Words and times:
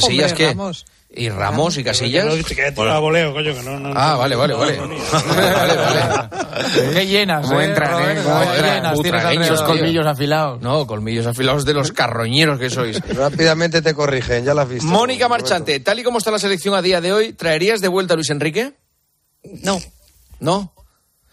¿Casillas 0.00 0.32
Hombre, 0.32 0.44
qué? 0.46 0.50
Ramos. 0.50 0.86
¿Y 1.12 1.28
Ramos 1.28 1.76
y 1.76 1.82
Casillas? 1.84 2.24
Coño, 2.26 2.44
que 2.44 3.62
no, 3.64 3.80
no, 3.80 3.92
Ah, 3.96 4.14
vale, 4.18 4.36
vale, 4.36 4.54
vale. 4.54 4.78
vale, 4.78 5.74
vale. 5.76 6.92
Qué 6.92 7.06
llenas, 7.06 7.46
¿Cómo 7.46 7.60
¿eh, 7.60 7.64
entran, 7.64 8.16
eh? 8.16 8.20
¿Cómo 8.22 8.42
entran? 8.42 8.94
llenas. 9.34 9.46
Esos 9.46 9.62
colmillos 9.62 10.06
afilados. 10.06 10.60
No, 10.62 10.86
colmillos 10.86 11.26
afilados 11.26 11.64
de 11.64 11.74
los 11.74 11.90
carroñeros 11.92 12.58
que 12.60 12.70
sois. 12.70 13.00
Rápidamente 13.16 13.82
te 13.82 13.92
corrigen, 13.94 14.44
ya 14.44 14.54
lo 14.54 14.60
has 14.60 14.68
visto. 14.68 14.86
Mónica. 14.86 15.28
Marchante, 15.28 15.80
tal 15.80 15.98
y 15.98 16.02
como 16.02 16.18
está 16.18 16.30
la 16.30 16.38
selección 16.38 16.74
a 16.74 16.82
día 16.82 17.00
de 17.00 17.12
hoy, 17.12 17.32
¿traerías 17.32 17.80
de 17.80 17.88
vuelta 17.88 18.14
a 18.14 18.16
Luis 18.16 18.30
Enrique? 18.30 18.74
No, 19.62 19.80
¿No? 20.40 20.72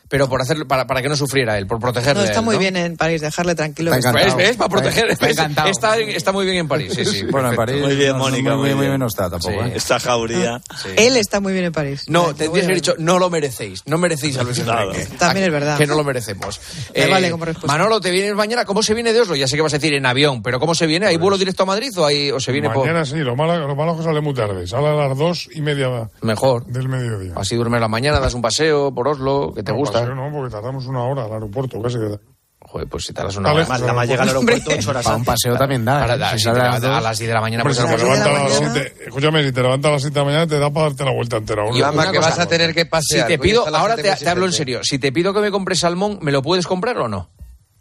Pero 0.10 0.30
por 0.30 0.42
hacerlo, 0.42 0.68
para, 0.68 0.88
para 0.88 1.02
que 1.02 1.10
no 1.10 1.16
sufriera 1.16 1.58
él, 1.58 1.68
por 1.68 1.80
protegerle. 1.80 2.22
no 2.22 2.26
está 2.26 2.40
él, 2.40 2.46
muy 2.46 2.56
¿no? 2.56 2.60
bien 2.60 2.78
en 2.78 2.98
París, 2.98 3.22
dejarle 3.22 3.56
tranquilo. 3.56 3.94
Está. 3.94 4.12
Para 4.58 4.70
proteger. 4.70 5.10
Está 5.12 5.30
encantado. 5.30 5.70
Está, 5.70 5.98
está 6.00 6.32
muy 6.32 6.46
bien 6.46 6.58
en 6.58 6.68
París, 6.68 6.94
sí, 6.96 7.06
sí. 7.06 7.24
Bueno, 7.30 7.50
en. 7.50 7.56
París. 7.56 7.82
Muy 7.82 7.96
bien, 7.96 8.12
no- 8.14 8.18
Mónica, 8.20 8.52
Muy, 8.56 8.70
muy 8.70 8.76
muy 8.76 8.88
bien. 8.88 9.00
no 9.00 9.08
está 9.08 9.30
tampoco. 9.30 9.52
Sí. 9.64 9.70
¿eh? 9.70 9.74
Esta 9.76 10.00
jauría. 10.00 10.62
Él 10.96 11.18
está 11.18 11.40
muy 11.40 11.54
bien 11.54 11.66
en 11.66 11.72
París. 11.72 12.04
No, 12.08 12.28
tendrías 12.34 12.52
que 12.52 12.60
haber 12.64 12.76
dicho, 12.76 12.96
no 13.00 13.20
lo 13.20 13.30
merecéis. 13.30 13.84
No 13.86 13.98
merecéis 13.98 14.38
a 14.38 14.44
Luis 14.44 14.60
Claro. 14.60 14.94
Enrique. 14.94 15.18
También 15.18 15.46
es 15.46 15.52
verdad. 15.52 15.78
Que 15.78 15.88
no 15.88 15.96
lo 15.96 16.04
merecemos. 16.04 16.60
Eh, 16.94 17.06
Me 17.06 17.12
vale 17.12 17.32
como 17.32 17.46
respuesta. 17.46 17.72
Manolo, 17.72 18.00
¿te 18.02 18.12
vienes 18.12 18.34
mañana? 18.36 18.66
¿Cómo 18.66 18.84
se 18.84 18.94
viene 18.94 19.14
de 19.14 19.22
Oslo? 19.22 19.36
Ya 19.36 19.48
sé 19.48 19.56
que 19.56 19.62
vas 19.62 19.74
a 19.74 19.78
decir 19.78 19.94
en 19.94 20.06
avión, 20.06 20.42
pero 20.42 20.60
¿cómo 20.60 20.74
se 20.76 20.88
viene? 20.88 21.06
¿Hay 21.08 21.18
vuelo 21.18 21.38
directo 21.38 21.64
a 21.64 21.66
Madrid 21.66 21.92
o, 21.98 22.06
hay, 22.06 22.32
o 22.32 22.40
se 22.40 22.52
viene 22.52 22.70
Mañana 22.70 23.06
sí, 23.06 23.18
lo 23.18 23.36
malo, 23.36 23.68
lo 23.68 23.76
malo 23.76 23.92
es 23.94 23.98
que 24.00 24.04
sale 24.04 24.22
muy 24.22 24.34
tarde. 24.34 24.68
Sale 24.68 24.88
a 24.88 24.94
las 25.08 25.18
dos 25.18 25.50
y 25.54 25.62
media 25.62 25.90
por...? 25.90 26.10
Mejor. 26.22 26.66
del 26.68 26.88
mediodía. 26.90 27.34
Así 27.36 27.56
duermes 27.56 27.82
la 27.82 27.88
mañana, 27.88 28.20
das 28.20 28.34
un 28.34 28.42
paseo 28.42 28.94
por 28.94 29.08
Oslo, 29.08 29.54
que 29.56 29.64
te 29.64 29.72
gusta. 29.72 29.97
Paseo 30.02 30.16
no, 30.16 30.32
porque 30.32 30.52
tardamos 30.52 30.86
una 30.88 31.04
hora 31.04 31.26
al 31.26 31.34
aeropuerto, 31.34 31.82
casi. 31.82 31.98
de- 32.00 32.20
Joder, 32.60 32.88
pues 32.90 33.06
si 33.06 33.14
te 33.14 33.22
das 33.24 33.36
una 33.38 33.54
hora. 33.54 33.66
Más- 33.68 33.80
Nada 33.82 33.94
más 33.94 34.08
llega 34.10 34.24
al 34.24 34.30
aeropuerto 34.30 34.72
ocho 34.76 34.90
horas 34.90 35.06
Para 35.06 35.16
un 35.16 35.24
paseo 35.24 35.56
también 35.58 35.86
da. 35.86 36.00
Para- 36.02 36.16
¿eh? 36.16 36.18
da- 36.18 36.32
Si 36.32 36.38
si 36.40 36.44
sale 36.44 36.56
te 36.60 36.62
a 36.62 36.64
las 36.66 36.74
levanta- 36.82 36.88
a 36.88 36.96
dos- 36.96 37.04
las 37.04 37.18
10 37.20 37.28
de 37.30 37.34
la 37.34 37.42
mañana, 37.42 37.64
pues 37.64 37.78
si 37.78 37.84
te 37.86 37.98
levantas 37.98 38.28
a 38.28 38.44
las 38.44 38.62
escúchame, 39.06 39.44
si 39.44 39.52
te 39.54 39.62
levantas 39.62 39.90
a 39.90 39.92
las 39.94 40.02
7 40.02 40.14
de 40.16 40.20
la 40.20 40.26
mañana, 40.26 40.48
te 40.48 40.60
da 40.60 40.70
para 40.74 40.88
darte 40.88 41.06
la 41.06 41.12
vuelta 41.14 41.38
entera. 41.38 41.64
Y 41.72 41.82
Una- 41.82 41.92
que 42.12 42.18
cosa, 42.18 42.30
vas 42.30 42.40
a 42.40 42.46
tener 42.48 42.74
que 42.74 42.82
Si 42.82 42.86
pasear. 42.88 43.28
te 43.28 43.38
porque 43.38 43.50
pido, 43.52 43.76
ahora 43.76 43.96
te, 43.96 44.04
te 44.16 44.30
hablo 44.30 44.46
en 44.48 44.54
serio, 44.54 44.80
si 44.84 45.00
te 45.00 45.12
pido 45.14 45.34
que 45.34 45.40
me 45.40 45.52
compres 45.52 45.80
salmón, 45.80 46.20
¿me 46.22 46.32
lo 46.32 46.42
puedes 46.42 46.68
comprar 46.68 46.98
o 46.98 47.08
no? 47.08 47.30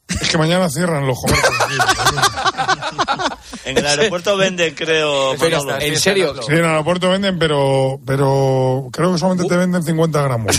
Es 0.08 0.30
que 0.30 0.38
mañana 0.38 0.68
cierran 0.68 1.04
los 1.06 1.18
comercios. 1.20 1.52
En 3.66 3.78
el 3.78 3.86
aeropuerto 3.86 4.36
venden, 4.36 4.74
creo. 4.74 5.36
Manolo. 5.36 5.80
en 5.80 5.98
serio, 5.98 6.34
sí, 6.40 6.52
en 6.52 6.58
el 6.58 6.64
aeropuerto 6.64 7.10
venden, 7.10 7.38
pero, 7.38 7.98
pero 8.06 8.88
creo 8.92 9.12
que 9.12 9.18
solamente 9.18 9.48
te 9.48 9.56
venden 9.56 9.82
50 9.82 10.22
gramos. 10.22 10.56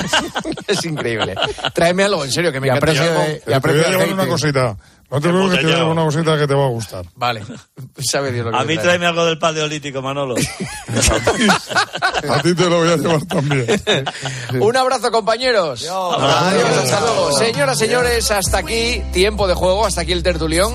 es 0.66 0.84
increíble. 0.84 1.34
Tráeme 1.72 2.04
algo, 2.04 2.24
en 2.24 2.32
serio, 2.32 2.50
que 2.50 2.60
me 2.60 2.66
encanta. 2.66 2.92
Te 2.92 3.72
voy 3.72 3.84
a 3.84 3.88
llevar 3.90 4.12
una 4.12 4.26
cosita. 4.26 4.76
No 5.08 5.20
te 5.20 5.28
preocupes 5.28 5.58
que 5.58 5.58
te 5.58 5.64
voy 5.64 5.72
a 5.72 5.76
llevar 5.76 5.92
una 5.92 6.04
cosita 6.04 6.38
que 6.38 6.46
te 6.46 6.54
va 6.54 6.64
a 6.64 6.68
gustar. 6.68 7.04
Vale, 7.14 7.42
sabe 8.10 8.32
Dios 8.32 8.46
lo 8.46 8.52
que 8.52 8.56
A 8.56 8.64
mí 8.64 8.74
trae. 8.74 8.86
tráeme 8.86 9.06
algo 9.06 9.26
del 9.26 9.38
paleolítico, 9.38 10.00
Manolo. 10.00 10.34
A 10.36 12.42
ti 12.42 12.54
te 12.54 12.68
lo 12.68 12.78
voy 12.78 12.88
a 12.88 12.96
llevar 12.96 13.22
también. 13.26 13.66
Un 14.60 14.76
abrazo, 14.76 15.10
compañeros. 15.10 15.86
Adiós, 15.86 16.78
hasta 16.78 17.00
luego. 17.00 17.38
Señoras, 17.38 17.78
señores, 17.78 18.30
hasta 18.30 18.58
aquí 18.58 19.02
tiempo 19.12 19.46
de 19.46 19.54
juego, 19.54 19.86
hasta 19.86 20.00
aquí 20.00 20.12
el 20.12 20.22
tertulión. 20.22 20.74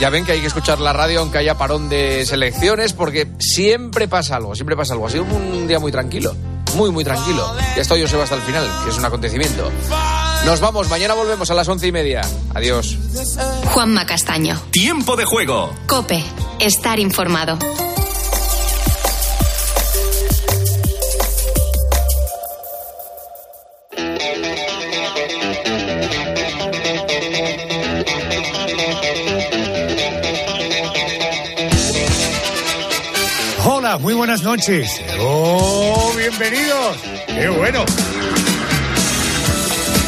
Ya 0.00 0.10
ven 0.10 0.24
que 0.24 0.32
hay 0.32 0.40
que 0.40 0.46
escuchar 0.46 0.78
la 0.78 0.92
radio 0.92 1.20
aunque 1.20 1.38
haya 1.38 1.58
parón 1.58 1.88
de 1.88 2.24
selecciones 2.24 2.92
porque 2.92 3.26
siempre 3.40 4.06
pasa 4.06 4.36
algo, 4.36 4.54
siempre 4.54 4.76
pasa 4.76 4.92
algo. 4.94 5.06
Ha 5.06 5.10
sido 5.10 5.24
un 5.24 5.66
día 5.66 5.80
muy 5.80 5.90
tranquilo, 5.90 6.36
muy, 6.76 6.90
muy 6.90 7.02
tranquilo. 7.02 7.44
Ya 7.74 7.82
estoy 7.82 8.06
yo, 8.06 8.22
hasta 8.22 8.36
el 8.36 8.42
final, 8.42 8.68
que 8.84 8.90
es 8.90 8.96
un 8.96 9.04
acontecimiento. 9.04 9.70
Nos 10.44 10.60
vamos, 10.60 10.88
mañana 10.88 11.14
volvemos 11.14 11.50
a 11.50 11.54
las 11.54 11.66
once 11.66 11.88
y 11.88 11.92
media. 11.92 12.20
Adiós. 12.54 12.96
Juanma 13.72 14.06
Castaño. 14.06 14.60
Tiempo 14.70 15.16
de 15.16 15.24
juego. 15.24 15.72
Cope. 15.86 16.22
Estar 16.60 17.00
informado. 17.00 17.58
Muy 34.08 34.14
buenas 34.14 34.42
noches. 34.42 35.02
Oh, 35.20 36.14
bienvenidos. 36.16 36.96
Qué 37.26 37.46
bueno. 37.50 37.84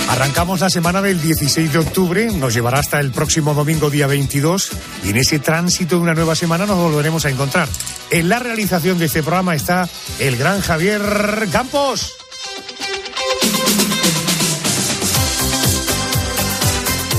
Arrancamos 0.08 0.60
la 0.60 0.70
semana 0.70 1.02
del 1.02 1.20
16 1.20 1.70
de 1.70 1.78
octubre, 1.80 2.30
nos 2.32 2.54
llevará 2.54 2.78
hasta 2.78 2.98
el 2.98 3.10
próximo 3.10 3.52
domingo 3.52 3.90
día 3.90 4.06
22 4.06 4.70
y 5.04 5.10
en 5.10 5.18
ese 5.18 5.38
tránsito 5.38 5.96
de 5.96 6.00
una 6.00 6.14
nueva 6.14 6.34
semana 6.34 6.64
nos 6.64 6.78
volveremos 6.78 7.26
a 7.26 7.28
encontrar. 7.28 7.68
En 8.08 8.30
la 8.30 8.38
realización 8.38 8.98
de 8.98 9.04
este 9.04 9.22
programa 9.22 9.54
está 9.54 9.86
el 10.18 10.38
gran 10.38 10.62
Javier 10.62 11.02
Campos. 11.52 12.14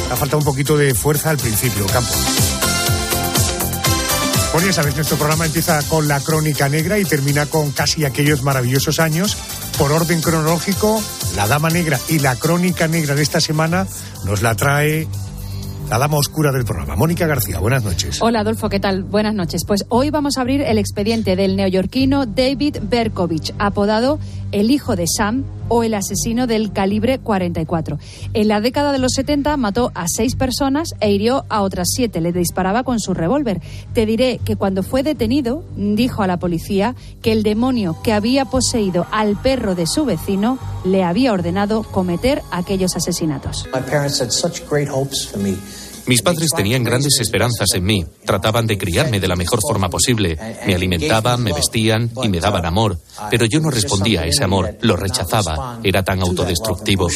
Ha 0.09 0.15
faltado 0.15 0.39
un 0.39 0.45
poquito 0.45 0.75
de 0.75 0.95
fuerza 0.95 1.29
al 1.29 1.37
principio, 1.37 1.85
Campos. 1.85 2.60
Bueno, 4.53 4.67
ya 4.67 4.73
sabes, 4.73 4.95
nuestro 4.95 5.15
programa 5.15 5.45
empieza 5.45 5.81
con 5.87 6.09
la 6.09 6.19
crónica 6.19 6.67
negra 6.67 6.99
y 6.99 7.05
termina 7.05 7.45
con 7.45 7.71
casi 7.71 8.03
aquellos 8.03 8.43
maravillosos 8.43 8.99
años. 8.99 9.37
Por 9.77 9.93
orden 9.93 10.21
cronológico, 10.21 11.01
la 11.37 11.47
Dama 11.47 11.69
Negra 11.69 11.97
y 12.09 12.19
la 12.19 12.35
crónica 12.35 12.89
negra 12.89 13.15
de 13.15 13.21
esta 13.21 13.39
semana 13.39 13.87
nos 14.25 14.41
la 14.41 14.53
trae 14.55 15.07
la 15.89 15.97
Dama 15.97 16.17
Oscura 16.17 16.51
del 16.51 16.65
programa. 16.65 16.97
Mónica 16.97 17.27
García, 17.27 17.59
buenas 17.59 17.85
noches. 17.85 18.21
Hola 18.21 18.41
Adolfo, 18.41 18.67
¿qué 18.67 18.81
tal? 18.81 19.03
Buenas 19.03 19.33
noches. 19.33 19.63
Pues 19.65 19.85
hoy 19.87 20.09
vamos 20.09 20.37
a 20.37 20.41
abrir 20.41 20.59
el 20.59 20.77
expediente 20.77 21.37
del 21.37 21.55
neoyorquino 21.55 22.25
David 22.25 22.79
Berkovich, 22.81 23.53
apodado 23.57 24.19
el 24.51 24.69
hijo 24.69 24.97
de 24.97 25.05
Sam 25.07 25.45
o 25.73 25.83
el 25.83 25.93
asesino 25.93 26.47
del 26.47 26.73
calibre 26.73 27.17
44. 27.17 27.97
En 28.33 28.49
la 28.49 28.59
década 28.59 28.91
de 28.91 28.99
los 28.99 29.13
70 29.13 29.55
mató 29.55 29.93
a 29.95 30.05
seis 30.09 30.35
personas 30.35 30.89
e 30.99 31.11
hirió 31.11 31.45
a 31.47 31.61
otras 31.61 31.87
siete. 31.95 32.19
Le 32.19 32.33
disparaba 32.33 32.83
con 32.83 32.99
su 32.99 33.13
revólver. 33.13 33.61
Te 33.93 34.05
diré 34.05 34.41
que 34.43 34.57
cuando 34.57 34.83
fue 34.83 35.01
detenido, 35.01 35.63
dijo 35.77 36.23
a 36.23 36.27
la 36.27 36.39
policía 36.39 36.93
que 37.21 37.31
el 37.31 37.41
demonio 37.41 37.95
que 38.03 38.11
había 38.11 38.43
poseído 38.43 39.07
al 39.11 39.41
perro 39.41 39.73
de 39.73 39.87
su 39.87 40.03
vecino 40.03 40.59
le 40.83 41.05
había 41.05 41.31
ordenado 41.31 41.83
cometer 41.83 42.41
aquellos 42.51 42.97
asesinatos. 42.97 43.65
My 43.73 43.79
parents 43.79 44.19
had 44.19 44.31
such 44.31 44.67
great 44.69 44.89
hopes 44.89 45.25
for. 45.25 45.39
Mis 46.11 46.21
padres 46.21 46.49
tenían 46.53 46.83
grandes 46.83 47.21
esperanzas 47.21 47.69
en 47.73 47.85
mí. 47.85 48.05
Trataban 48.25 48.67
de 48.67 48.77
criarme 48.77 49.21
de 49.21 49.29
la 49.29 49.37
mejor 49.37 49.61
forma 49.61 49.89
posible. 49.89 50.37
Me 50.67 50.75
alimentaban, 50.75 51.41
me 51.41 51.53
vestían 51.53 52.11
y 52.21 52.27
me 52.27 52.41
daban 52.41 52.65
amor. 52.65 52.99
Pero 53.29 53.45
yo 53.45 53.61
no 53.61 53.71
respondía 53.71 54.19
a 54.19 54.25
ese 54.25 54.43
amor. 54.43 54.77
Lo 54.81 54.97
rechazaba. 54.97 55.79
Era 55.81 56.03
tan 56.03 56.19
autodestructivo. 56.19 57.07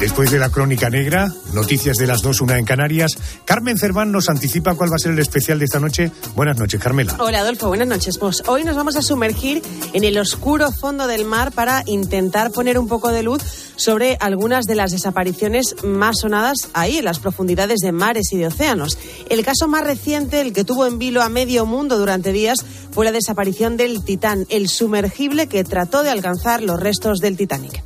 Después 0.00 0.30
de 0.30 0.38
la 0.38 0.50
crónica 0.50 0.90
negra, 0.90 1.32
noticias 1.54 1.96
de 1.96 2.06
las 2.06 2.20
dos, 2.22 2.40
una 2.40 2.58
en 2.58 2.64
Canarias, 2.64 3.16
Carmen 3.44 3.78
Cerván 3.78 4.12
nos 4.12 4.28
anticipa 4.28 4.74
cuál 4.74 4.92
va 4.92 4.96
a 4.96 4.98
ser 4.98 5.12
el 5.12 5.18
especial 5.20 5.58
de 5.58 5.64
esta 5.64 5.80
noche. 5.80 6.10
Buenas 6.34 6.58
noches, 6.58 6.80
Carmela. 6.80 7.16
Hola 7.18 7.38
Adolfo, 7.38 7.68
buenas 7.68 7.88
noches. 7.88 8.18
Pues 8.18 8.42
hoy 8.46 8.64
nos 8.64 8.76
vamos 8.76 8.96
a 8.96 9.02
sumergir 9.02 9.62
en 9.94 10.04
el 10.04 10.18
oscuro 10.18 10.70
fondo 10.70 11.06
del 11.06 11.24
mar 11.24 11.52
para 11.52 11.82
intentar 11.86 12.50
poner 12.50 12.78
un 12.78 12.88
poco 12.88 13.10
de 13.10 13.22
luz 13.22 13.65
sobre 13.76 14.16
algunas 14.20 14.64
de 14.64 14.74
las 14.74 14.90
desapariciones 14.90 15.76
más 15.84 16.20
sonadas 16.20 16.68
ahí, 16.72 16.98
en 16.98 17.04
las 17.04 17.18
profundidades 17.18 17.80
de 17.80 17.92
mares 17.92 18.32
y 18.32 18.36
de 18.36 18.48
océanos. 18.48 18.98
El 19.30 19.44
caso 19.44 19.68
más 19.68 19.84
reciente, 19.84 20.40
el 20.40 20.52
que 20.52 20.64
tuvo 20.64 20.86
en 20.86 20.98
vilo 20.98 21.22
a 21.22 21.28
medio 21.28 21.66
mundo 21.66 21.98
durante 21.98 22.32
días, 22.32 22.58
fue 22.96 23.04
la 23.04 23.12
desaparición 23.12 23.76
del 23.76 24.02
Titán, 24.02 24.46
el 24.48 24.68
sumergible 24.68 25.48
que 25.48 25.64
trató 25.64 26.02
de 26.02 26.08
alcanzar 26.08 26.62
los 26.62 26.80
restos 26.80 27.18
del 27.18 27.36
Titanic. 27.36 27.82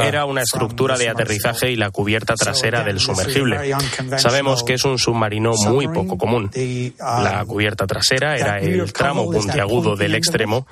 Era 0.00 0.24
una 0.24 0.42
estructura 0.42 0.98
de 0.98 1.08
aterrizaje 1.08 1.70
y 1.70 1.76
la 1.76 1.90
cubierta 1.90 2.34
trasera 2.34 2.82
del 2.82 2.98
sumergible. 2.98 3.76
Sabemos 4.16 4.64
que 4.64 4.74
es 4.74 4.84
un 4.84 4.98
submarino 4.98 5.52
muy 5.68 5.86
poco 5.88 6.18
común. 6.18 6.50
La 6.98 7.44
cubierta 7.46 7.86
trasera 7.86 8.36
era 8.36 8.58
el 8.58 8.92
tramo 8.92 9.30
puntiagudo 9.30 9.94
del 9.94 10.16
extremo 10.16 10.66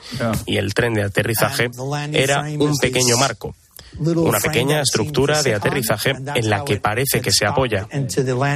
y 0.45 0.57
el 0.57 0.75
tren 0.75 0.95
de 0.95 1.05
aterrizaje 1.05 1.71
era 2.13 2.43
un 2.59 2.72
pequeño 2.79 3.17
marco. 3.17 3.55
Una 3.99 4.41
pequeña 4.41 4.81
estructura 4.81 5.43
de 5.43 5.55
aterrizaje 5.55 6.11
en 6.35 6.49
la 6.51 6.65
que 6.65 6.79
parece 6.79 7.21
que 7.21 7.31
se 7.31 7.47
apoya. 7.47 7.87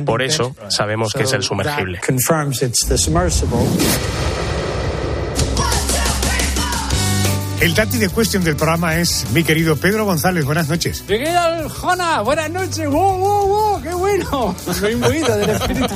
Por 0.04 0.22
eso 0.22 0.56
sabemos 0.68 1.12
que 1.12 1.24
es 1.24 1.32
el 1.32 1.42
sumergible. 1.42 2.00
Confirms 2.04 2.62
it's 2.62 2.86
the 2.88 2.96
submersible. 2.96 3.58
El 7.60 7.72
Tati 7.72 7.96
de 7.98 8.10
cuestión 8.10 8.44
del 8.44 8.54
programa 8.54 8.96
es 8.96 9.26
mi 9.32 9.42
querido 9.42 9.76
Pedro 9.76 10.04
González. 10.04 10.44
Buenas 10.44 10.68
noches. 10.68 11.02
Mi 11.08 11.18
querido 11.18 11.68
Jona, 11.70 12.20
buenas 12.20 12.50
noches. 12.50 12.86
¡Wow, 12.86 13.18
wow, 13.18 13.46
wow! 13.46 13.65
¡Qué 13.86 13.94
bueno! 13.94 14.26
no, 14.66 14.80
no 14.80 14.90
imbuido 14.90 15.36
del 15.36 15.50
espíritu. 15.50 15.94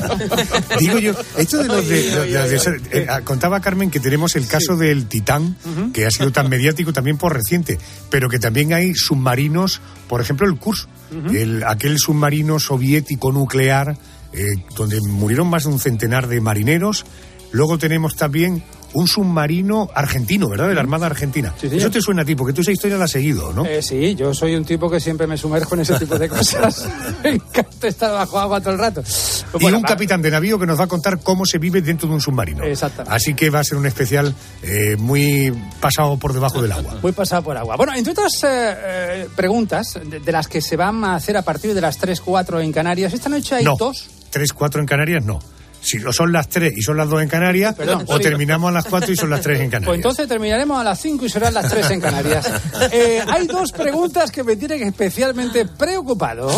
Digo 0.79 0.99
yo, 0.99 1.13
esto 1.37 1.59
de 1.59 1.69
los 1.69 1.89
de, 1.89 2.03
de- 2.03 2.27
de- 2.27 2.49
de- 2.49 2.99
eh, 3.03 3.07
ah, 3.09 3.23
contaba 3.23 3.61
Carmen 3.61 3.91
que 3.91 3.99
tenemos 3.99 4.37
el 4.37 4.47
caso 4.47 4.77
del 4.77 5.07
Titán, 5.07 5.57
que 5.93 6.07
ha 6.07 6.11
sido 6.11 6.31
tan 6.31 6.49
mediático 6.49 6.93
también 6.93 7.19
por 7.19 7.33
reciente, 7.35 7.79
pero 8.11 8.29
que 8.29 8.39
también 8.39 8.73
hay 8.75 8.95
submarinos, 8.95 9.81
por 10.09 10.21
ejemplo 10.21 10.47
el 10.47 10.57
Kursk, 10.57 10.89
el, 11.35 11.65
aquel 11.65 11.99
submarino 11.99 12.61
soviético 12.61 13.33
nuclear, 13.33 13.97
eh, 14.33 14.45
donde 14.77 15.01
murieron 15.01 15.49
más 15.49 15.65
de 15.65 15.71
un 15.71 15.81
centenar 15.81 16.29
de 16.29 16.41
marineros. 16.41 17.05
Luego 17.51 17.79
tenemos 17.79 18.15
también 18.15 18.63
un 18.93 19.07
submarino 19.07 19.89
argentino, 19.95 20.49
¿verdad? 20.49 20.69
De 20.69 20.75
la 20.75 20.81
Armada 20.81 21.07
Argentina. 21.07 21.55
señor. 21.59 21.77
Eso 21.77 21.91
te 21.91 22.01
suena 22.01 22.23
a 22.23 22.25
ti, 22.25 22.35
porque 22.35 22.53
tú 22.53 22.61
esa 22.63 22.73
historia 22.73 22.97
la 22.97 23.05
has 23.05 23.11
seguido, 23.11 23.53
¿no? 23.53 23.65
Eh, 23.65 23.83
sí, 23.83 24.15
yo 24.15 24.35
soy 24.35 24.55
un 24.57 24.65
tipo 24.65 24.91
que 24.91 25.01
siempre 25.01 25.27
me 25.27 25.37
sumerjo 25.37 25.75
en 25.75 25.83
ese 25.83 25.99
tipo 25.99 26.19
de 26.19 26.29
cosas. 26.29 26.87
me 27.23 27.31
encanta 27.31 27.89
estar 27.89 28.13
bajo 28.13 28.39
agua 28.39 28.61
todo 28.61 28.73
el 28.73 28.79
rato. 28.79 29.03
Pues 29.03 29.45
y 29.55 29.63
bueno, 29.63 29.79
un 29.79 29.85
capitán 29.85 30.23
de 30.23 30.31
navío 30.31 30.59
que 30.59 30.67
nos 30.67 30.79
va 30.79 30.85
a 30.85 30.89
contar 30.89 31.21
cómo 31.21 31.45
se 31.47 31.59
vive 31.59 31.83
dentro 31.83 32.09
de 32.09 32.15
un 32.15 32.21
submarino. 32.21 32.65
Exactamente. 32.65 33.15
Así 33.15 33.35
que 33.35 33.51
va 33.51 33.61
a 33.61 33.65
ser 33.65 33.79
un 33.79 33.87
especial 33.87 34.35
eh, 34.63 34.97
muy 34.99 35.53
pasado 35.81 36.17
por 36.19 36.33
debajo 36.33 36.61
del 36.63 36.73
agua. 36.73 36.99
Muy 37.03 37.13
pasado 37.13 37.43
por 37.43 37.57
agua. 37.57 37.77
Bueno, 37.77 37.95
entre 37.95 38.13
otras 38.13 38.33
eh, 38.45 38.75
eh, 38.85 39.29
preguntas 39.37 39.99
de, 40.05 40.21
de 40.21 40.33
las 40.33 40.49
que 40.49 40.61
se 40.61 40.77
van 40.77 41.05
a 41.05 41.15
hacer 41.17 41.37
a 41.37 41.43
partir 41.43 41.75
de 41.75 41.81
las 41.81 41.99
3, 41.99 42.21
4 42.21 42.61
en 42.61 42.73
Canarias, 42.73 43.13
esta 43.13 43.29
noche 43.29 43.55
hay 43.57 43.65
no, 43.65 43.77
dos. 43.77 44.09
tres, 44.31 44.53
cuatro 44.53 44.81
en 44.81 44.87
Canarias, 44.87 45.25
no. 45.25 45.39
Si 45.83 45.99
no 45.99 46.13
son 46.13 46.33
las 46.33 46.49
tres 46.49 46.75
y 46.77 46.83
son 46.83 46.97
las 46.97 47.09
dos 47.09 47.23
en 47.23 47.29
Canarias, 47.29 47.75
Perdón, 47.75 48.05
o 48.07 48.17
sí. 48.17 48.23
terminamos 48.23 48.69
a 48.69 48.73
las 48.73 48.85
cuatro 48.85 49.13
y 49.13 49.17
son 49.17 49.31
las 49.31 49.41
tres 49.41 49.61
en 49.61 49.71
Canarias. 49.71 49.87
Pues 49.89 49.97
entonces 49.97 50.29
terminaremos 50.29 50.79
a 50.81 50.85
las 50.85 51.01
5 51.01 51.25
y 51.25 51.29
serán 51.31 51.55
las 51.55 51.71
3 51.71 51.91
en 51.91 52.01
Canarias. 52.01 52.47
Eh, 52.93 53.23
hay 53.27 53.47
dos 53.47 53.73
preguntas 53.73 54.31
que 54.31 54.43
me 54.43 54.57
tienen 54.57 54.83
especialmente 54.83 55.65
preocupado. 55.67 56.51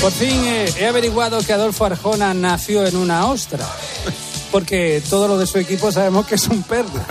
Por 0.00 0.12
fin 0.12 0.44
eh, 0.44 0.72
he 0.78 0.86
averiguado 0.86 1.42
que 1.42 1.52
Adolfo 1.52 1.84
Arjona 1.86 2.32
nació 2.34 2.86
en 2.86 2.96
una 2.96 3.26
ostra. 3.26 3.66
Porque 4.50 5.02
todo 5.10 5.28
lo 5.28 5.36
de 5.38 5.46
su 5.46 5.58
equipo 5.58 5.92
sabemos 5.92 6.26
que 6.26 6.36
es 6.36 6.46
un 6.48 6.62
perla. 6.62 7.04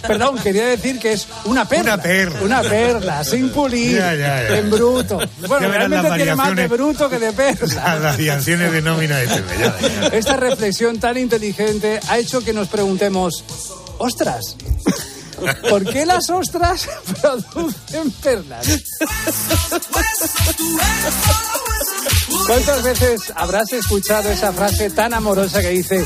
Perdón, 0.06 0.38
quería 0.38 0.66
decir 0.66 0.98
que 1.00 1.12
es 1.12 1.26
una 1.44 1.66
perla. 1.68 1.94
Una 1.94 2.02
perla. 2.02 2.40
Una 2.42 2.62
perla, 2.62 3.24
sin 3.24 3.50
pulir, 3.50 3.96
Ya, 3.98 4.14
ya, 4.14 4.48
ya. 4.48 4.58
en 4.58 4.70
bruto. 4.70 5.18
Bueno, 5.48 5.68
realmente 5.68 6.10
tiene 6.14 6.34
más 6.36 6.54
de 6.54 6.68
bruto 6.68 7.10
que 7.10 7.18
de 7.18 7.32
perla. 7.32 7.66
Las 7.98 8.02
variaciones 8.02 8.72
de 8.72 8.82
nómina 8.82 9.16
de 9.18 9.26
TV. 9.26 10.16
Esta 10.18 10.36
reflexión 10.36 10.98
tan 11.00 11.18
inteligente 11.18 11.98
ha 12.08 12.18
hecho 12.18 12.42
que 12.44 12.52
nos 12.52 12.68
preguntemos, 12.68 13.44
ostras, 13.98 14.56
¿por 15.68 15.84
qué 15.84 16.06
las 16.06 16.30
ostras 16.30 16.88
producen 17.20 18.10
perlas? 18.22 18.66
¿Cuántas 22.46 22.82
veces 22.82 23.32
habrás 23.34 23.72
escuchado 23.72 24.30
esa 24.30 24.52
frase 24.52 24.90
tan 24.90 25.14
amorosa 25.14 25.60
que 25.60 25.70
dice, 25.70 26.04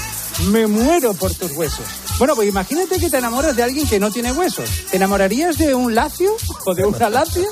me 0.51 0.67
muero 0.67 1.15
por 1.15 1.35
tus 1.35 1.53
huesos? 1.53 1.85
Bueno, 2.19 2.35
pues 2.35 2.49
imagínate 2.49 2.99
que 2.99 3.11
te 3.11 3.19
enamoras 3.19 3.57
de 3.57 3.63
alguien 3.63 3.89
que 3.89 3.99
no 3.99 4.11
tiene 4.11 4.33
huesos. 4.33 4.69
¿Te 4.91 4.97
enamorarías 4.97 5.59
de 5.59 5.75
un 5.75 5.95
lacio 5.95 6.31
o 6.65 6.75
de 6.75 6.85
una 6.85 7.11
lacia? 7.11 7.47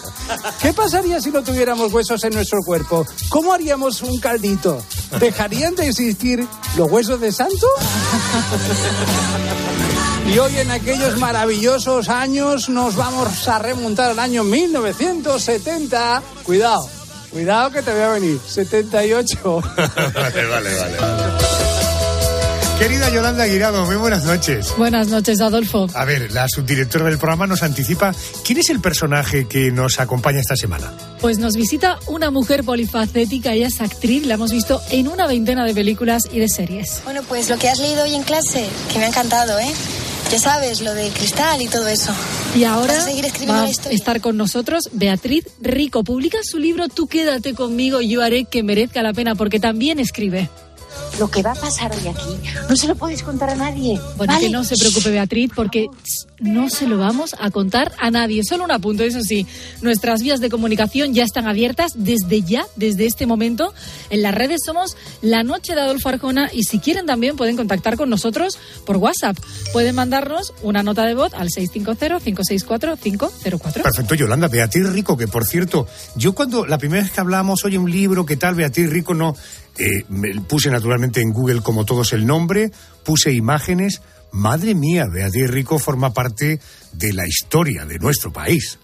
¿Qué 0.60 0.72
pasaría 0.72 1.20
si 1.20 1.30
no 1.30 1.42
tuviéramos 1.42 1.92
huesos 1.92 2.22
en 2.24 2.34
nuestro 2.34 2.62
cuerpo? 2.62 3.06
¿Cómo 3.28 3.52
haríamos 3.52 4.02
un 4.02 4.18
caldito? 4.18 4.82
¿Dejarían 5.20 5.74
de 5.74 5.88
existir 5.88 6.46
los 6.76 6.90
huesos 6.90 7.20
de 7.20 7.32
santo? 7.32 7.66
Y 10.26 10.38
hoy 10.38 10.56
en 10.58 10.70
aquellos 10.72 11.18
maravillosos 11.18 12.08
años 12.08 12.68
nos 12.68 12.96
vamos 12.96 13.46
a 13.46 13.60
remontar 13.60 14.10
al 14.10 14.18
año 14.18 14.42
1970. 14.42 16.22
Cuidado, 16.42 16.88
cuidado 17.30 17.70
que 17.70 17.82
te 17.82 17.92
voy 17.92 18.02
a 18.02 18.08
venir. 18.10 18.40
78. 18.46 19.62
vale, 20.14 20.46
vale, 20.46 20.74
vale. 20.74 21.56
Querida 22.78 23.08
Yolanda 23.08 23.44
Aguirado, 23.44 23.86
muy 23.86 23.96
buenas 23.96 24.24
noches. 24.24 24.74
Buenas 24.76 25.08
noches, 25.08 25.40
Adolfo. 25.40 25.86
A 25.94 26.04
ver, 26.04 26.30
la 26.32 26.46
subdirectora 26.46 27.06
del 27.06 27.16
programa 27.16 27.46
nos 27.46 27.62
anticipa 27.62 28.14
quién 28.44 28.58
es 28.58 28.68
el 28.68 28.80
personaje 28.80 29.48
que 29.48 29.70
nos 29.70 29.98
acompaña 29.98 30.40
esta 30.40 30.56
semana. 30.56 30.92
Pues 31.22 31.38
nos 31.38 31.56
visita 31.56 31.98
una 32.06 32.30
mujer 32.30 32.64
polifacética, 32.64 33.54
ella 33.54 33.68
es 33.68 33.80
actriz, 33.80 34.26
la 34.26 34.34
hemos 34.34 34.52
visto 34.52 34.82
en 34.90 35.08
una 35.08 35.26
veintena 35.26 35.64
de 35.64 35.72
películas 35.72 36.24
y 36.30 36.38
de 36.38 36.50
series. 36.50 37.00
Bueno, 37.04 37.22
pues 37.26 37.48
lo 37.48 37.56
que 37.56 37.70
has 37.70 37.78
leído 37.78 38.02
hoy 38.02 38.14
en 38.14 38.22
clase, 38.22 38.68
que 38.92 38.98
me 38.98 39.06
ha 39.06 39.08
encantado, 39.08 39.58
¿eh? 39.58 39.72
Ya 40.30 40.38
sabes, 40.40 40.80
lo 40.80 40.92
del 40.92 41.12
cristal 41.12 41.62
y 41.62 41.68
todo 41.68 41.86
eso. 41.86 42.12
Y 42.56 42.64
ahora 42.64 42.94
¿Vas 42.94 43.04
a 43.04 43.06
seguir 43.06 43.24
escribiendo 43.24 43.54
va 43.54 43.62
la 43.62 43.68
a 43.68 43.92
estar 43.92 44.20
con 44.20 44.36
nosotros 44.36 44.90
Beatriz 44.92 45.44
Rico. 45.60 46.02
Publica 46.02 46.38
su 46.42 46.58
libro 46.58 46.88
Tú 46.88 47.06
quédate 47.06 47.54
conmigo, 47.54 48.00
yo 48.00 48.22
haré 48.22 48.44
que 48.44 48.62
merezca 48.62 49.02
la 49.02 49.12
pena, 49.12 49.34
porque 49.34 49.60
también 49.60 50.00
escribe. 50.00 50.50
Lo 51.18 51.30
que 51.30 51.42
va 51.42 51.52
a 51.52 51.54
pasar 51.54 51.90
hoy 51.92 52.08
aquí 52.08 52.36
no 52.68 52.76
se 52.76 52.88
lo 52.88 52.94
puedes 52.94 53.22
contar 53.22 53.48
a 53.50 53.54
nadie. 53.54 53.98
Bueno, 54.16 54.32
¿vale? 54.34 54.46
que 54.46 54.52
no 54.52 54.64
se 54.64 54.76
preocupe 54.76 55.10
Beatriz, 55.10 55.50
porque 55.54 55.86
no 56.40 56.68
se 56.68 56.86
lo 56.86 56.98
vamos 56.98 57.34
a 57.38 57.50
contar 57.50 57.92
a 57.98 58.10
nadie. 58.10 58.42
Solo 58.44 58.64
un 58.64 58.70
apunte, 58.70 59.06
eso 59.06 59.22
sí, 59.22 59.46
nuestras 59.80 60.20
vías 60.22 60.40
de 60.40 60.50
comunicación 60.50 61.14
ya 61.14 61.24
están 61.24 61.46
abiertas 61.46 61.92
desde 61.96 62.42
ya, 62.42 62.66
desde 62.76 63.06
este 63.06 63.24
momento. 63.24 63.72
En 64.10 64.20
las 64.22 64.34
redes 64.34 64.60
somos 64.64 64.94
La 65.22 65.42
Noche 65.42 65.74
de 65.74 65.80
Adolfo 65.80 66.10
Arjona 66.10 66.50
y 66.52 66.64
si 66.64 66.78
quieren 66.80 67.06
también 67.06 67.36
pueden 67.36 67.56
contactar 67.56 67.96
con 67.96 68.10
nosotros 68.10 68.58
por 68.84 68.98
WhatsApp. 68.98 69.38
Pueden 69.72 69.94
mandarnos 69.94 70.52
una 70.62 70.82
nota 70.82 71.06
de 71.06 71.14
voz 71.14 71.32
al 71.34 71.48
650-564-504. 71.48 73.82
Perfecto, 73.82 74.14
Yolanda, 74.14 74.48
Beatriz 74.48 74.86
Rico, 74.90 75.16
que 75.16 75.28
por 75.28 75.46
cierto, 75.46 75.86
yo 76.16 76.34
cuando 76.34 76.66
la 76.66 76.76
primera 76.78 77.02
vez 77.02 77.12
que 77.12 77.20
hablábamos, 77.20 77.64
oye, 77.64 77.78
un 77.78 77.90
libro, 77.90 78.26
¿qué 78.26 78.36
tal? 78.36 78.54
Beatriz 78.54 78.90
Rico, 78.90 79.14
no. 79.14 79.34
eh, 79.78 80.04
me 80.08 80.40
puse 80.40 80.70
naturalmente 80.70 81.05
en 81.14 81.32
Google 81.32 81.60
como 81.62 81.84
todos 81.84 82.12
el 82.12 82.26
nombre, 82.26 82.70
puse 83.04 83.32
imágenes. 83.32 84.02
Madre 84.32 84.74
mía, 84.74 85.06
Beatriz 85.06 85.50
Rico 85.50 85.78
forma 85.78 86.12
parte 86.12 86.60
de 86.92 87.12
la 87.12 87.26
historia 87.26 87.84
de 87.84 87.98
nuestro 87.98 88.32
país. 88.32 88.78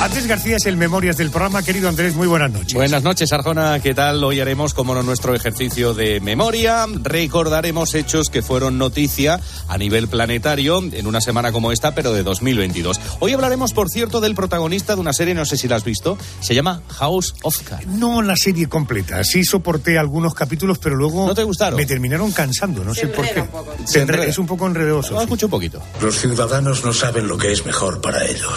Andrés 0.00 0.26
García 0.28 0.56
es 0.56 0.66
el 0.66 0.76
Memorias 0.76 1.16
del 1.16 1.30
programa. 1.30 1.62
Querido 1.62 1.88
Andrés, 1.88 2.14
muy 2.14 2.28
buenas 2.28 2.52
noches. 2.52 2.74
Buenas 2.74 3.02
noches, 3.02 3.32
Arjona. 3.32 3.80
¿Qué 3.80 3.92
tal? 3.94 4.22
Hoy 4.22 4.38
haremos, 4.40 4.72
como 4.74 4.94
no, 4.94 5.02
nuestro 5.02 5.34
ejercicio 5.34 5.94
de 5.94 6.20
memoria. 6.20 6.86
Recordaremos 7.02 7.94
hechos 7.94 8.28
que 8.28 8.42
fueron 8.42 8.78
noticia 8.78 9.40
a 9.68 9.78
nivel 9.78 10.06
planetario 10.06 10.78
en 10.92 11.06
una 11.06 11.20
semana 11.20 11.50
como 11.50 11.72
esta, 11.72 11.94
pero 11.94 12.12
de 12.12 12.22
2022. 12.22 13.00
Hoy 13.20 13.32
hablaremos, 13.32 13.72
por 13.72 13.88
cierto, 13.88 14.20
del 14.20 14.34
protagonista 14.34 14.94
de 14.94 15.00
una 15.00 15.12
serie, 15.12 15.34
no 15.34 15.44
sé 15.44 15.56
si 15.56 15.66
la 15.66 15.76
has 15.76 15.84
visto, 15.84 16.16
se 16.40 16.54
llama 16.54 16.82
House 16.88 17.34
of 17.42 17.58
Cards. 17.62 17.86
No 17.88 18.22
la 18.22 18.36
serie 18.36 18.68
completa. 18.68 19.24
Sí 19.24 19.44
soporté 19.44 19.98
algunos 19.98 20.34
capítulos, 20.34 20.78
pero 20.78 20.94
luego 20.94 21.26
¿No 21.26 21.34
te 21.34 21.42
gustaron? 21.42 21.76
me 21.78 21.86
terminaron 21.86 22.30
cansando. 22.32 22.84
No 22.84 22.94
sé 22.94 23.08
por 23.08 23.24
qué. 23.24 23.44
Se 23.86 23.92
Se 23.92 23.98
enre- 24.00 24.02
enreda. 24.02 24.24
Es 24.26 24.38
un 24.38 24.46
poco 24.46 24.66
enredoso. 24.66 25.14
Lo 25.14 25.22
escucho 25.22 25.46
un 25.46 25.50
poquito. 25.50 25.82
Los 26.00 26.20
ciudadanos 26.20 26.84
no 26.84 26.92
saben 26.92 27.26
lo 27.26 27.36
que 27.38 27.50
es 27.50 27.64
mejor 27.66 28.00
para 28.02 28.24
ellos. 28.26 28.52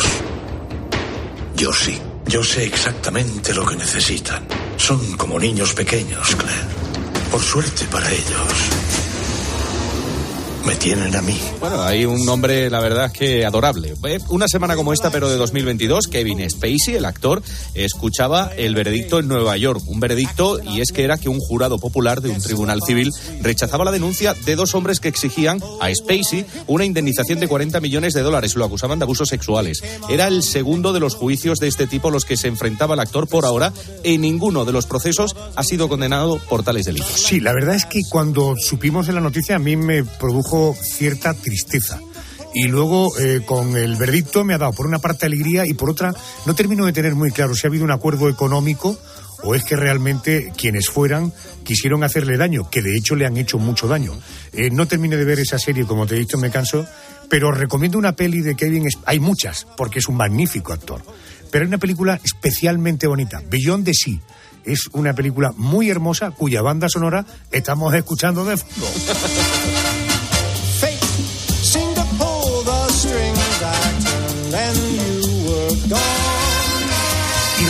Yo 1.60 1.74
sí. 1.74 2.00
Yo 2.26 2.42
sé 2.42 2.64
exactamente 2.64 3.54
lo 3.54 3.66
que 3.66 3.76
necesitan. 3.76 4.48
Son 4.78 5.18
como 5.18 5.38
niños 5.38 5.74
pequeños, 5.74 6.34
Claire. 6.38 6.70
Por 7.30 7.42
suerte 7.42 7.84
para 7.92 8.10
ellos. 8.10 8.89
Me 10.70 10.76
tienen 10.76 11.16
a 11.16 11.22
mí. 11.24 11.36
Bueno, 11.60 11.82
hay 11.82 12.06
un 12.06 12.24
nombre, 12.24 12.70
la 12.70 12.80
verdad 12.80 13.08
es 13.08 13.14
que 13.14 13.44
adorable. 13.44 13.96
Eh, 14.08 14.20
Una 14.30 14.48
semana 14.48 14.76
como 14.76 14.94
esta, 14.94 15.10
pero 15.10 15.28
de 15.28 15.36
2022, 15.36 16.06
Kevin 16.06 16.48
Spacey, 16.48 16.94
el 16.94 17.06
actor, 17.06 17.42
escuchaba 17.74 18.52
el 18.56 18.76
veredicto 18.76 19.18
en 19.18 19.28
Nueva 19.28 19.58
York. 19.58 19.82
Un 19.88 20.00
veredicto, 20.00 20.62
y 20.64 20.82
es 20.82 20.92
que 20.92 21.04
era 21.04 21.18
que 21.18 21.28
un 21.28 21.40
jurado 21.40 21.80
popular 21.80 22.22
de 22.22 22.30
un 22.30 22.40
tribunal 22.40 22.82
civil 22.86 23.10
rechazaba 23.42 23.84
la 23.84 23.92
denuncia 23.92 24.36
de 24.36 24.56
dos 24.56 24.76
hombres 24.76 25.00
que 25.00 25.08
exigían 25.08 25.60
a 25.82 25.92
Spacey 25.92 26.46
una 26.68 26.86
indemnización 26.86 27.40
de 27.40 27.48
40 27.48 27.80
millones 27.80 28.14
de 28.14 28.22
dólares. 28.22 28.56
Lo 28.56 28.64
acusaban 28.64 29.00
de 29.00 29.06
abusos 29.06 29.28
sexuales. 29.28 29.82
Era 30.08 30.28
el 30.28 30.44
segundo 30.44 30.94
de 30.94 31.00
los 31.00 31.16
juicios 31.16 31.58
de 31.58 31.68
este 31.68 31.88
tipo 31.88 32.10
a 32.10 32.12
los 32.12 32.26
que 32.26 32.38
se 32.38 32.48
enfrentaba 32.48 32.94
el 32.94 33.00
actor 33.00 33.28
por 33.28 33.46
ahora. 33.46 33.74
En 34.04 34.22
ninguno 34.22 34.66
de 34.66 34.72
los 34.72 34.86
procesos 34.86 35.36
ha 35.56 35.64
sido 35.64 35.90
condenado 35.90 36.38
por 36.48 36.62
tales 36.62 36.86
delitos. 36.86 37.10
Sí, 37.10 37.40
la 37.40 37.54
verdad 37.54 37.74
es 37.74 37.88
que 37.88 38.02
cuando 38.08 38.54
supimos 38.56 39.08
de 39.08 39.14
la 39.14 39.20
noticia 39.20 39.56
a 39.56 39.60
mí 39.60 39.76
me 39.76 40.04
produjo 40.04 40.59
cierta 40.82 41.34
tristeza. 41.34 42.00
Y 42.54 42.68
luego 42.68 43.18
eh, 43.20 43.42
con 43.46 43.78
el 43.78 43.96
veredicto 43.96 44.44
me 44.44 44.54
ha 44.54 44.58
dado 44.58 44.74
por 44.74 44.88
una 44.88 45.00
parte 45.00 45.26
alegría 45.26 45.66
y 45.68 45.74
por 45.74 45.90
otra 45.90 46.14
no 46.46 46.56
termino 46.56 46.86
de 46.86 46.94
tener 46.94 47.14
muy 47.16 47.32
claro 47.32 47.54
si 47.54 47.68
ha 47.68 47.70
habido 47.70 47.84
un 47.84 47.92
acuerdo 47.92 48.28
económico 48.28 48.98
o 49.44 49.56
es 49.56 49.64
que 49.64 49.76
realmente 49.76 50.52
quienes 50.58 50.90
fueran 50.90 51.32
quisieron 51.64 52.04
hacerle 52.04 52.38
daño, 52.38 52.70
que 52.70 52.82
de 52.82 52.98
hecho 52.98 53.16
le 53.16 53.26
han 53.26 53.38
hecho 53.38 53.58
mucho 53.60 53.88
daño. 53.88 54.14
Eh, 54.54 54.70
no 54.72 54.88
terminé 54.88 55.16
de 55.16 55.26
ver 55.26 55.40
esa 55.40 55.60
serie, 55.60 55.86
como 55.86 56.06
te 56.06 56.16
he 56.16 56.20
dicho, 56.20 56.38
me 56.38 56.50
canso, 56.50 56.86
pero 57.30 57.52
recomiendo 57.52 57.98
una 57.98 58.16
peli 58.16 58.42
de 58.42 58.56
Kevin. 58.56 58.88
Hay 59.06 59.20
muchas, 59.20 59.68
porque 59.78 60.00
es 60.00 60.08
un 60.08 60.18
magnífico 60.18 60.74
actor. 60.74 61.02
Pero 61.52 61.64
hay 61.64 61.68
una 61.68 61.78
película 61.78 62.20
especialmente 62.24 63.08
bonita, 63.08 63.42
Beyond 63.50 63.86
the 63.86 63.94
Sea. 63.94 64.20
Es 64.66 64.90
una 64.92 65.14
película 65.14 65.54
muy 65.56 65.90
hermosa 65.90 66.32
cuya 66.32 66.62
banda 66.62 66.90
sonora 66.90 67.26
estamos 67.52 67.94
escuchando 67.94 68.44
de 68.46 68.58
fondo. 68.58 68.88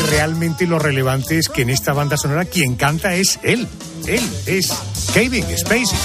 realmente 0.10 0.66
lo 0.66 0.80
relevante 0.80 1.38
es 1.38 1.50
que 1.50 1.62
en 1.62 1.70
esta 1.70 1.94
banda 1.94 2.18
sonora 2.18 2.46
quien 2.46 2.76
canta 2.76 3.14
es 3.16 3.40
él. 3.44 3.68
Él 4.08 4.28
es 4.46 4.74
Kevin 5.14 5.46
Spacey. 5.58 5.98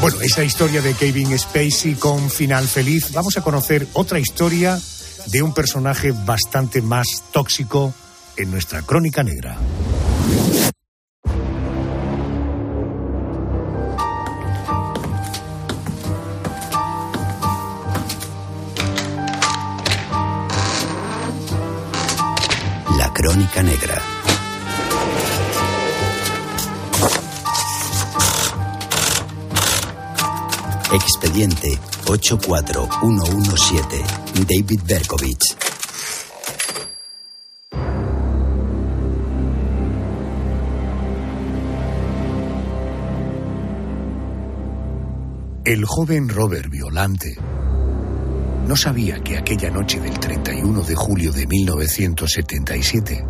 Bueno, 0.00 0.20
esa 0.20 0.44
historia 0.44 0.80
de 0.82 0.94
Kevin 0.94 1.38
Spacey 1.38 1.94
con 1.94 2.30
final 2.30 2.66
feliz, 2.66 3.12
vamos 3.12 3.36
a 3.36 3.42
conocer 3.42 3.86
otra 3.92 4.18
historia 4.18 4.80
de 5.26 5.42
un 5.42 5.52
personaje 5.54 6.12
bastante 6.12 6.82
más 6.82 7.06
tóxico 7.32 7.94
en 8.36 8.50
nuestra 8.50 8.82
crónica 8.82 9.22
negra. 9.22 9.56
Crónica 23.34 23.62
negra. 23.64 24.00
Expediente 30.92 31.76
84117. 32.06 34.04
David 34.48 34.80
Berkovich. 34.86 35.56
El 45.64 45.84
joven 45.86 46.28
Robert 46.28 46.70
Violante 46.70 47.36
no 48.66 48.76
sabía 48.76 49.22
que 49.22 49.36
aquella 49.36 49.70
noche 49.70 50.00
del 50.00 50.18
31 50.18 50.82
de 50.82 50.94
julio 50.94 51.32
de 51.32 51.46
1977 51.46 53.26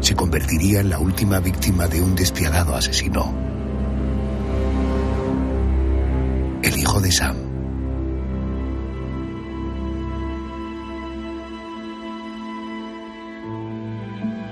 se 0.00 0.14
convertiría 0.14 0.80
en 0.80 0.90
la 0.90 0.98
última 0.98 1.38
víctima 1.38 1.86
de 1.86 2.02
un 2.02 2.16
despiadado 2.16 2.74
asesino. 2.74 3.32
El 6.62 6.76
hijo 6.76 7.00
de 7.00 7.12
Sam. 7.12 7.36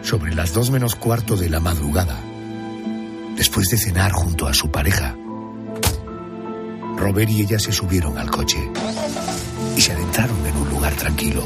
Sobre 0.03 0.35
las 0.35 0.53
dos 0.53 0.71
menos 0.71 0.95
cuarto 0.95 1.37
de 1.37 1.51
la 1.51 1.59
madrugada, 1.59 2.21
después 3.37 3.69
de 3.69 3.79
cenar 3.79 4.13
junto 4.13 4.47
a 4.47 4.55
su 4.55 4.71
pareja, 4.71 5.17
Robert 6.97 7.29
y 7.29 7.43
ella 7.43 7.59
se 7.59 7.73
subieron 7.73 8.17
al 8.17 8.31
coche 8.31 8.59
y 9.77 9.81
se 9.81 9.93
adentraron 9.93 10.45
en 10.47 10.57
un 10.57 10.71
lugar 10.71 10.95
tranquilo. 10.95 11.43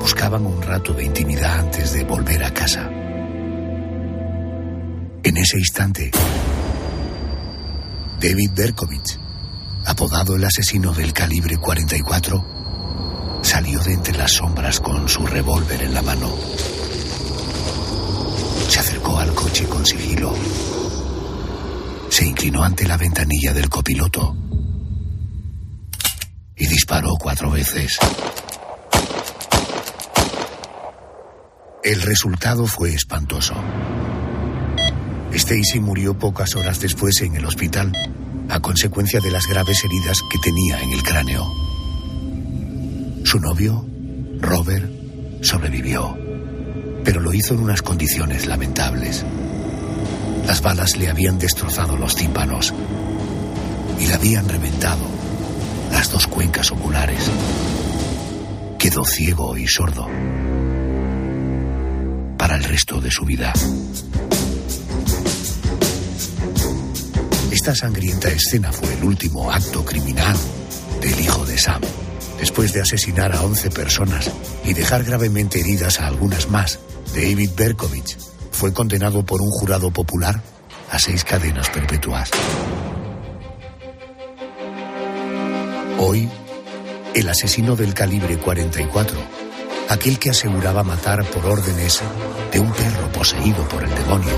Buscaban 0.00 0.44
un 0.44 0.60
rato 0.60 0.92
de 0.92 1.04
intimidad 1.04 1.60
antes 1.60 1.92
de 1.92 2.04
volver 2.04 2.42
a 2.42 2.52
casa. 2.52 2.90
En 5.22 5.36
ese 5.36 5.58
instante, 5.58 6.10
David 8.20 8.50
Berkovich, 8.54 9.18
apodado 9.86 10.34
el 10.34 10.44
asesino 10.44 10.92
del 10.92 11.12
calibre 11.12 11.58
44, 11.58 13.40
salió 13.42 13.78
de 13.80 13.92
entre 13.92 14.16
las 14.16 14.32
sombras 14.32 14.80
con 14.80 15.08
su 15.08 15.26
revólver 15.26 15.82
en 15.82 15.94
la 15.94 16.02
mano. 16.02 16.34
Se 18.68 18.80
acercó 18.80 19.18
al 19.18 19.32
coche 19.34 19.66
con 19.66 19.86
sigilo. 19.86 20.34
Se 22.08 22.26
inclinó 22.26 22.64
ante 22.64 22.86
la 22.86 22.96
ventanilla 22.96 23.52
del 23.52 23.68
copiloto 23.68 24.37
disparó 26.88 27.16
cuatro 27.20 27.50
veces. 27.50 27.98
El 31.84 32.00
resultado 32.00 32.66
fue 32.66 32.94
espantoso. 32.94 33.54
Stacy 35.30 35.80
murió 35.80 36.18
pocas 36.18 36.56
horas 36.56 36.80
después 36.80 37.20
en 37.20 37.36
el 37.36 37.44
hospital 37.44 37.92
a 38.48 38.60
consecuencia 38.60 39.20
de 39.20 39.30
las 39.30 39.46
graves 39.46 39.84
heridas 39.84 40.22
que 40.30 40.38
tenía 40.38 40.80
en 40.80 40.92
el 40.92 41.02
cráneo. 41.02 41.46
Su 43.24 43.38
novio, 43.38 43.84
Robert, 44.40 44.90
sobrevivió, 45.42 46.16
pero 47.04 47.20
lo 47.20 47.34
hizo 47.34 47.52
en 47.52 47.60
unas 47.60 47.82
condiciones 47.82 48.46
lamentables. 48.46 49.26
Las 50.46 50.62
balas 50.62 50.96
le 50.96 51.10
habían 51.10 51.38
destrozado 51.38 51.98
los 51.98 52.16
tímpanos 52.16 52.72
y 54.00 54.06
le 54.06 54.14
habían 54.14 54.48
reventado 54.48 55.17
las 55.90 56.10
dos 56.10 56.26
cuencas 56.26 56.70
oculares. 56.70 57.30
Quedó 58.78 59.04
ciego 59.04 59.56
y 59.56 59.66
sordo 59.66 60.08
para 62.36 62.56
el 62.56 62.64
resto 62.64 63.00
de 63.00 63.10
su 63.10 63.24
vida. 63.24 63.52
Esta 67.50 67.74
sangrienta 67.74 68.28
escena 68.28 68.72
fue 68.72 68.92
el 68.94 69.04
último 69.04 69.50
acto 69.50 69.84
criminal 69.84 70.36
del 71.00 71.20
hijo 71.20 71.44
de 71.44 71.58
Sam. 71.58 71.80
Después 72.38 72.72
de 72.72 72.82
asesinar 72.82 73.34
a 73.34 73.42
11 73.42 73.70
personas 73.70 74.30
y 74.64 74.74
dejar 74.74 75.02
gravemente 75.02 75.60
heridas 75.60 75.98
a 75.98 76.06
algunas 76.06 76.48
más, 76.48 76.78
David 77.14 77.50
Berkovich 77.56 78.16
fue 78.52 78.72
condenado 78.72 79.24
por 79.24 79.40
un 79.40 79.50
jurado 79.50 79.90
popular 79.90 80.40
a 80.90 80.98
seis 80.98 81.24
cadenas 81.24 81.68
perpetuas. 81.70 82.30
Hoy, 86.00 86.28
el 87.14 87.28
asesino 87.28 87.74
del 87.74 87.92
calibre 87.92 88.38
44, 88.38 89.18
aquel 89.88 90.18
que 90.20 90.30
aseguraba 90.30 90.84
matar 90.84 91.24
por 91.24 91.44
órdenes 91.44 92.00
de 92.52 92.60
un 92.60 92.72
perro 92.72 93.10
poseído 93.10 93.68
por 93.68 93.82
el 93.82 93.92
demonio, 93.92 94.32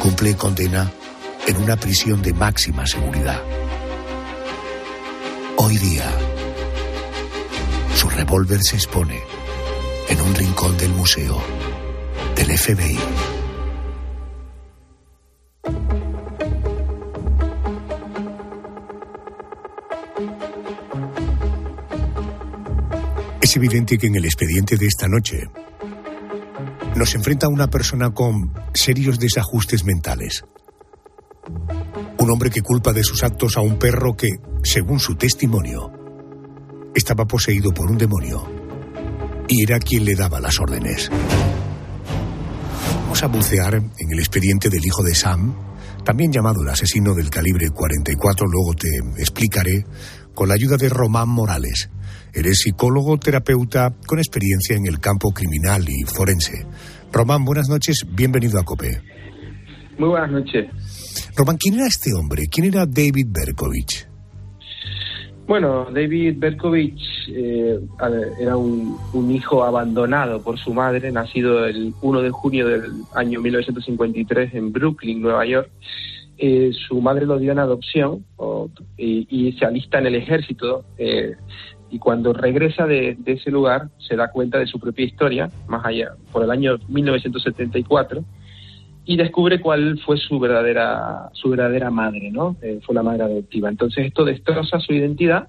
cumple 0.00 0.36
condena 0.36 0.92
en 1.48 1.56
una 1.56 1.76
prisión 1.76 2.22
de 2.22 2.32
máxima 2.32 2.86
seguridad. 2.86 3.42
Hoy 5.56 5.76
día, 5.78 6.08
su 7.96 8.08
revólver 8.08 8.62
se 8.62 8.76
expone 8.76 9.20
en 10.08 10.20
un 10.20 10.34
rincón 10.36 10.76
del 10.76 10.90
museo 10.90 11.42
del 12.36 12.56
FBI. 12.56 12.98
Evidente 23.56 23.96
que 23.96 24.08
en 24.08 24.16
el 24.16 24.26
expediente 24.26 24.76
de 24.76 24.84
esta 24.84 25.08
noche 25.08 25.48
nos 26.94 27.14
enfrenta 27.14 27.48
una 27.48 27.68
persona 27.68 28.10
con 28.10 28.52
serios 28.74 29.18
desajustes 29.18 29.82
mentales. 29.82 30.44
Un 32.18 32.30
hombre 32.30 32.50
que 32.50 32.60
culpa 32.60 32.92
de 32.92 33.02
sus 33.02 33.22
actos 33.22 33.56
a 33.56 33.62
un 33.62 33.78
perro 33.78 34.14
que, 34.14 34.28
según 34.62 35.00
su 35.00 35.14
testimonio, 35.14 35.90
estaba 36.94 37.24
poseído 37.24 37.72
por 37.72 37.90
un 37.90 37.96
demonio 37.96 38.46
y 39.48 39.62
era 39.62 39.78
quien 39.78 40.04
le 40.04 40.14
daba 40.14 40.38
las 40.38 40.60
órdenes. 40.60 41.10
Vamos 43.04 43.22
a 43.22 43.26
bucear 43.28 43.74
en 43.76 44.12
el 44.12 44.18
expediente 44.18 44.68
del 44.68 44.84
hijo 44.84 45.02
de 45.02 45.14
Sam, 45.14 45.54
también 46.04 46.30
llamado 46.30 46.60
el 46.60 46.68
asesino 46.68 47.14
del 47.14 47.30
calibre 47.30 47.70
44, 47.70 48.46
luego 48.48 48.74
te 48.74 48.88
explicaré, 49.18 49.86
con 50.34 50.48
la 50.48 50.54
ayuda 50.56 50.76
de 50.76 50.90
Román 50.90 51.30
Morales. 51.30 51.88
Eres 52.36 52.58
psicólogo, 52.64 53.16
terapeuta 53.16 53.94
con 54.06 54.18
experiencia 54.18 54.76
en 54.76 54.86
el 54.86 55.00
campo 55.00 55.30
criminal 55.32 55.82
y 55.88 56.04
forense. 56.04 56.66
Román, 57.10 57.46
buenas 57.46 57.66
noches, 57.70 58.04
bienvenido 58.14 58.60
a 58.60 58.62
COPE. 58.62 59.00
Muy 59.96 60.10
buenas 60.10 60.30
noches. 60.30 60.66
Román, 61.34 61.56
¿quién 61.56 61.76
era 61.76 61.86
este 61.86 62.10
hombre? 62.12 62.42
¿Quién 62.50 62.66
era 62.66 62.84
David 62.84 63.28
Berkovich? 63.30 64.06
Bueno, 65.46 65.86
David 65.90 66.34
Berkovich 66.36 67.00
eh, 67.30 67.80
era 68.38 68.58
un, 68.58 68.98
un, 69.14 69.30
hijo 69.30 69.64
abandonado 69.64 70.42
por 70.42 70.58
su 70.58 70.74
madre, 70.74 71.10
nacido 71.10 71.64
el 71.64 71.94
1 72.02 72.20
de 72.20 72.30
junio 72.30 72.68
del 72.68 72.82
año 73.14 73.40
1953 73.40 74.52
en 74.52 74.72
Brooklyn, 74.72 75.22
Nueva 75.22 75.46
York. 75.46 75.70
Eh, 76.36 76.70
su 76.86 77.00
madre 77.00 77.24
lo 77.24 77.38
dio 77.38 77.52
en 77.52 77.60
adopción 77.60 78.26
o, 78.36 78.68
y, 78.98 79.26
y, 79.30 79.52
se 79.52 79.64
alista 79.64 79.98
en 80.00 80.06
el 80.08 80.16
ejército. 80.16 80.84
Eh, 80.98 81.34
y 81.90 81.98
cuando 81.98 82.32
regresa 82.32 82.86
de, 82.86 83.16
ese 83.26 83.50
lugar 83.50 83.88
se 83.98 84.16
da 84.16 84.30
cuenta 84.30 84.58
de 84.58 84.66
su 84.66 84.78
propia 84.78 85.04
historia, 85.04 85.50
más 85.68 85.84
allá, 85.84 86.12
por 86.32 86.42
el 86.42 86.50
año 86.50 86.78
1974 86.88 88.24
y 89.04 89.16
descubre 89.16 89.60
cuál 89.60 89.98
fue 90.04 90.16
su 90.16 90.38
verdadera 90.40 91.30
su 91.32 91.50
verdadera 91.50 91.90
madre, 91.90 92.30
¿no? 92.32 92.56
Eh, 92.60 92.80
fue 92.84 92.94
la 92.94 93.04
madre 93.04 93.22
adoptiva. 93.22 93.68
Entonces 93.68 94.06
esto 94.06 94.24
destroza 94.24 94.80
su 94.80 94.92
identidad 94.92 95.48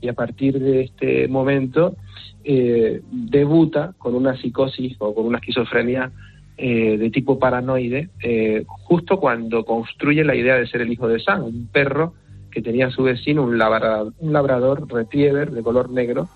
y 0.00 0.08
a 0.08 0.12
partir 0.12 0.58
de 0.58 0.82
este 0.82 1.26
momento 1.26 1.96
eh, 2.44 3.00
debuta 3.10 3.94
con 3.98 4.14
una 4.14 4.36
psicosis 4.36 4.96
o 4.98 5.14
con 5.14 5.26
una 5.26 5.38
esquizofrenia 5.38 6.12
eh, 6.56 6.98
de 6.98 7.10
tipo 7.10 7.38
paranoide, 7.38 8.10
eh, 8.22 8.64
justo 8.66 9.18
cuando 9.20 9.64
construye 9.64 10.24
la 10.24 10.34
idea 10.34 10.56
de 10.56 10.66
ser 10.66 10.80
el 10.80 10.92
hijo 10.92 11.06
de 11.06 11.20
Sam, 11.20 11.44
un 11.44 11.68
perro 11.68 12.14
que 12.50 12.62
tenía 12.62 12.90
su 12.90 13.02
vecino 13.02 13.42
un 13.42 13.58
labrador, 13.58 14.12
un 14.18 14.32
labrador 14.32 14.90
retriever 14.92 15.50
de 15.50 15.62
color 15.62 15.90
negro, 15.90 16.28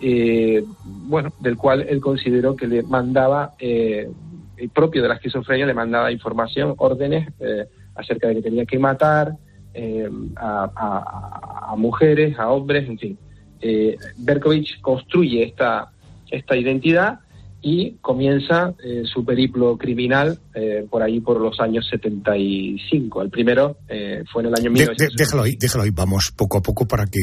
eh, 0.00 0.64
bueno, 0.84 1.32
del 1.40 1.56
cual 1.56 1.86
él 1.88 2.00
consideró 2.00 2.54
que 2.56 2.66
le 2.66 2.82
mandaba, 2.82 3.54
eh, 3.58 4.08
el 4.56 4.68
propio 4.70 5.02
de 5.02 5.08
la 5.08 5.14
esquizofrenia, 5.14 5.66
le 5.66 5.74
mandaba 5.74 6.12
información, 6.12 6.74
órdenes 6.78 7.28
eh, 7.40 7.66
acerca 7.94 8.28
de 8.28 8.36
que 8.36 8.42
tenía 8.42 8.64
que 8.66 8.78
matar 8.78 9.32
eh, 9.74 10.08
a, 10.36 10.70
a- 10.74 11.72
a 11.72 11.76
mujeres, 11.76 12.38
a 12.38 12.50
hombres, 12.50 12.88
en 12.88 12.98
fin. 12.98 13.18
Eh, 13.60 13.96
Berkovich 14.18 14.80
construye 14.80 15.42
esta, 15.44 15.90
esta 16.30 16.56
identidad 16.56 17.20
y 17.68 17.96
comienza 18.00 18.74
eh, 18.84 19.02
su 19.12 19.24
periplo 19.24 19.76
criminal 19.76 20.38
eh, 20.54 20.86
por 20.88 21.02
ahí 21.02 21.18
por 21.20 21.40
los 21.40 21.58
años 21.58 21.84
75. 21.90 23.22
El 23.22 23.30
primero 23.30 23.78
eh, 23.88 24.22
fue 24.32 24.42
en 24.42 24.48
el 24.48 24.54
año 24.54 24.70
De- 24.70 24.78
de- 24.84 24.86
1975. 24.86 25.14
déjalo 25.18 25.42
ahí, 25.42 25.56
déjalo 25.58 25.82
ahí, 25.82 25.90
vamos 25.90 26.32
poco 26.36 26.58
a 26.58 26.62
poco 26.62 26.86
para 26.86 27.06
que 27.06 27.18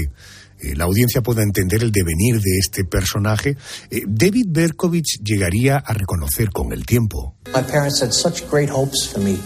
eh, 0.59 0.75
la 0.75 0.83
audiencia 0.83 1.21
pueda 1.21 1.43
entender 1.43 1.81
el 1.81 1.91
devenir 1.93 2.35
de 2.41 2.57
este 2.59 2.83
personaje. 2.83 3.55
Eh, 3.89 4.01
David 4.05 4.47
Berkovich 4.50 5.21
llegaría 5.23 5.77
a 5.77 5.93
reconocer 5.93 6.50
con 6.50 6.73
el 6.73 6.85
tiempo. 6.85 7.35
My 7.55 7.62
parents 7.63 8.01
had 8.03 8.12
such 8.12 8.43
great 8.51 8.69
hopes 8.69 9.07
for 9.13 9.23
me. 9.23 9.38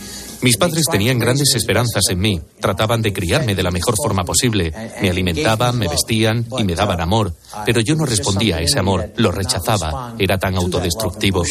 Mis 0.42 0.58
padres 0.58 0.86
tenían 0.92 1.20
grandes 1.20 1.56
esperanzas 1.56 2.04
en 2.10 2.20
mí. 2.20 2.42
Trataban 2.60 3.02
de 3.02 3.14
criarme 3.14 3.56
de 3.56 3.64
la 3.64 3.72
mejor 3.72 3.96
forma 3.96 4.24
posible. 4.24 4.74
Me 5.02 5.10
alimentaban, 5.10 5.78
me 5.78 5.88
vestían 5.88 6.46
y 6.58 6.64
me 6.64 6.76
daban 6.76 7.02
amor. 7.02 7.34
Pero 7.66 7.82
yo 7.82 7.96
no 7.96 8.06
respondía 8.06 8.58
a 8.58 8.62
ese 8.62 8.80
amor. 8.80 9.12
Lo 9.18 9.32
rechazaba. 9.32 10.16
Era 10.20 10.38
tan 10.38 10.56
autodestructivo. 10.56 11.44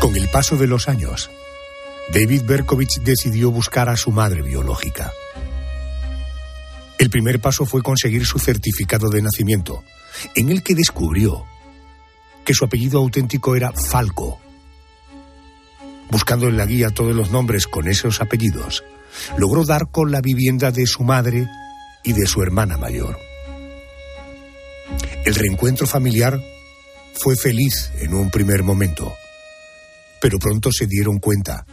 Con 0.00 0.16
el 0.16 0.28
paso 0.28 0.56
de 0.56 0.66
los 0.66 0.88
años, 0.88 1.30
David 2.12 2.42
Berkovich 2.46 3.00
decidió 3.00 3.50
buscar 3.50 3.88
a 3.88 3.96
su 3.96 4.12
madre 4.12 4.42
biológica. 4.42 5.12
El 6.98 7.10
primer 7.10 7.40
paso 7.40 7.66
fue 7.66 7.82
conseguir 7.82 8.24
su 8.24 8.38
certificado 8.38 9.10
de 9.10 9.22
nacimiento, 9.22 9.82
en 10.34 10.50
el 10.50 10.62
que 10.62 10.74
descubrió 10.74 11.44
que 12.46 12.54
su 12.54 12.64
apellido 12.64 13.00
auténtico 13.00 13.56
era 13.56 13.72
Falco. 13.72 14.40
Buscando 16.10 16.46
en 16.46 16.56
la 16.56 16.64
guía 16.64 16.90
todos 16.90 17.14
los 17.14 17.32
nombres 17.32 17.66
con 17.66 17.88
esos 17.88 18.22
apellidos, 18.22 18.84
logró 19.36 19.64
dar 19.64 19.90
con 19.90 20.12
la 20.12 20.20
vivienda 20.20 20.70
de 20.70 20.86
su 20.86 21.02
madre 21.02 21.48
y 22.04 22.12
de 22.12 22.26
su 22.26 22.42
hermana 22.42 22.78
mayor. 22.78 23.18
El 25.24 25.34
reencuentro 25.34 25.88
familiar 25.88 26.40
fue 27.14 27.34
feliz 27.34 27.90
en 27.98 28.14
un 28.14 28.30
primer 28.30 28.62
momento, 28.62 29.12
pero 30.20 30.38
pronto 30.38 30.70
se 30.70 30.86
dieron 30.86 31.18
cuenta 31.18 31.66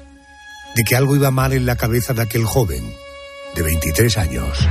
de 0.76 0.84
que 0.84 0.96
algo 0.96 1.16
iba 1.16 1.30
mal 1.30 1.54
en 1.54 1.68
la 1.68 1.76
cabeza 1.76 2.16
de 2.16 2.24
aquel 2.24 2.46
joven 2.46 2.84
de 3.54 3.62
23 3.62 4.18
años. 4.18 4.68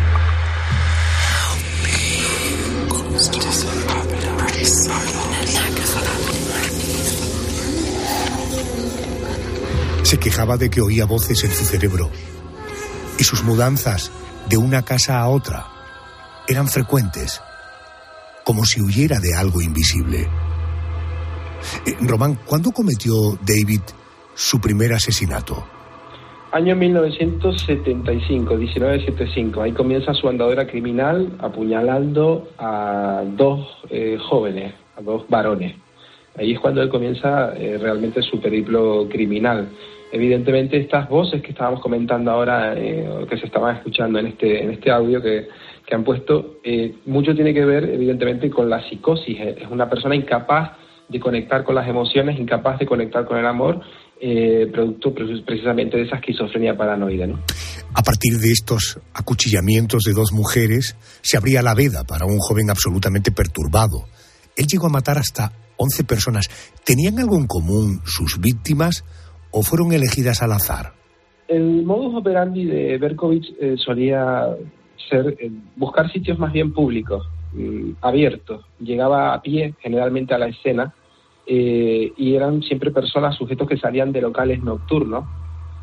Se 10.13 10.21
quejaba 10.21 10.59
de 10.59 10.69
que 10.69 10.83
oía 10.83 11.07
voces 11.07 11.43
en 11.43 11.51
su 11.53 11.65
cerebro 11.65 12.11
y 13.19 13.25
sus 13.25 13.43
mudanzas 13.45 14.13
de 14.47 14.59
una 14.59 14.83
casa 14.83 15.19
a 15.19 15.27
otra 15.31 15.65
eran 16.47 16.69
frecuentes, 16.69 17.41
como 18.45 18.67
si 18.67 18.83
huyera 18.83 19.21
de 19.21 19.35
algo 19.35 19.63
invisible. 19.63 20.29
Eh, 21.87 21.97
Román, 22.03 22.39
¿cuándo 22.45 22.73
cometió 22.73 23.39
David 23.41 23.81
su 24.35 24.61
primer 24.61 24.93
asesinato? 24.93 25.65
Año 26.53 26.77
1975, 26.77 28.55
1975. 28.55 29.63
Ahí 29.63 29.73
comienza 29.73 30.13
su 30.13 30.29
andadera 30.29 30.67
criminal 30.67 31.39
apuñalando 31.39 32.51
a 32.59 33.23
dos 33.35 33.67
eh, 33.89 34.19
jóvenes, 34.29 34.75
a 34.95 35.01
dos 35.01 35.25
varones. 35.31 35.75
Ahí 36.37 36.53
es 36.53 36.61
cuando 36.61 36.83
él 36.83 36.91
comienza 36.91 37.55
eh, 37.57 37.79
realmente 37.79 38.21
su 38.21 38.39
periplo 38.39 39.09
criminal. 39.09 39.71
Evidentemente 40.13 40.77
estas 40.77 41.09
voces 41.09 41.41
que 41.43 41.53
estábamos 41.53 41.81
comentando 41.81 42.31
ahora, 42.31 42.75
eh, 42.77 43.27
que 43.29 43.39
se 43.39 43.47
estaban 43.47 43.77
escuchando 43.77 44.19
en 44.19 44.27
este, 44.27 44.63
en 44.63 44.71
este 44.73 44.91
audio 44.91 45.23
que, 45.23 45.49
que 45.87 45.95
han 45.95 46.05
puesto, 46.05 46.59
eh, 46.63 46.97
mucho 47.07 47.35
tiene 47.35 47.55
que 47.55 47.65
ver 47.65 47.85
evidentemente 47.85 48.51
con 48.51 48.69
la 48.69 48.87
psicosis. 48.89 49.39
Es 49.41 49.69
una 49.71 49.89
persona 49.89 50.15
incapaz 50.15 50.73
de 51.09 51.19
conectar 51.19 51.65
con 51.65 51.75
las 51.75 51.89
emociones, 51.89 52.39
incapaz 52.39 52.79
de 52.79 52.87
conectar 52.87 53.25
con 53.25 53.39
el 53.39 53.47
amor, 53.47 53.81
eh, 54.21 54.69
producto 54.73 55.15
pre- 55.15 55.43
precisamente 55.47 55.97
de 55.97 56.05
esa 56.05 56.17
esquizofrenia 56.17 56.77
paranoide. 56.77 57.27
¿no? 57.27 57.41
A 57.95 58.03
partir 58.03 58.39
de 58.39 58.51
estos 58.53 59.01
acuchillamientos 59.15 60.03
de 60.05 60.13
dos 60.13 60.33
mujeres, 60.33 60.95
se 61.23 61.37
abría 61.39 61.63
la 61.63 61.75
veda 61.75 62.05
para 62.05 62.27
un 62.27 62.39
joven 62.39 62.69
absolutamente 62.71 63.33
perturbado. 63.33 64.05
Él 64.57 64.67
llegó 64.67 64.87
a 64.87 64.91
matar 64.91 65.17
hasta 65.17 65.53
11 65.79 66.05
personas. 66.05 66.49
¿Tenían 66.85 67.19
algo 67.19 67.37
en 67.37 67.47
común 67.47 68.01
sus 68.05 68.39
víctimas 68.39 69.05
o 69.53 69.63
fueron 69.63 69.93
elegidas 69.93 70.43
al 70.43 70.53
azar? 70.53 70.93
El 71.47 71.85
modus 71.85 72.15
operandi 72.15 72.65
de 72.65 72.99
Berkovich 72.99 73.55
eh, 73.61 73.75
solía 73.77 74.49
ser 75.09 75.37
eh, 75.39 75.51
buscar 75.77 76.11
sitios 76.11 76.39
más 76.39 76.53
bien 76.53 76.73
públicos, 76.73 77.29
mm, 77.53 77.93
abiertos. 78.01 78.65
Llegaba 78.81 79.35
a 79.35 79.43
pie 79.43 79.75
generalmente 79.81 80.35
a 80.35 80.39
la 80.39 80.49
escena 80.49 80.95
eh, 81.47 82.13
y 82.17 82.35
eran 82.35 82.63
siempre 82.63 82.91
personas, 82.91 83.37
sujetos 83.37 83.69
que 83.69 83.77
salían 83.77 84.13
de 84.13 84.23
locales 84.23 84.63
nocturnos, 84.63 85.25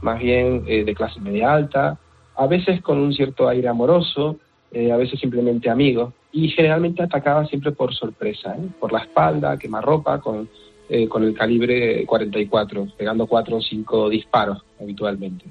más 0.01 0.19
bien 0.19 0.63
de 0.63 0.95
clase 0.95 1.19
media 1.19 1.53
alta, 1.53 1.99
a 2.37 2.47
veces 2.47 2.81
con 2.81 2.97
un 2.99 3.13
cierto 3.13 3.49
aire 3.49 3.67
amoroso, 3.67 4.37
a 4.73 4.95
veces 4.95 5.19
simplemente 5.19 5.69
amigos, 5.69 6.13
y 6.31 6.47
generalmente 6.47 7.03
atacaba 7.03 7.45
siempre 7.47 7.73
por 7.73 7.93
sorpresa, 7.93 8.55
por 8.79 8.93
la 8.93 8.99
espalda, 8.99 9.57
quemarropa, 9.57 10.21
con, 10.21 10.47
eh, 10.89 11.07
con 11.07 11.23
el 11.23 11.37
calibre 11.37 12.05
44, 12.05 12.87
pegando 12.97 13.27
cuatro 13.27 13.57
o 13.57 13.61
cinco 13.61 14.09
disparos 14.09 14.57
habitualmente. 14.79 15.45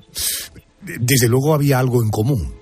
Desde 0.80 1.28
luego 1.28 1.54
había 1.54 1.78
algo 1.78 2.02
en 2.02 2.10
común. 2.10 2.54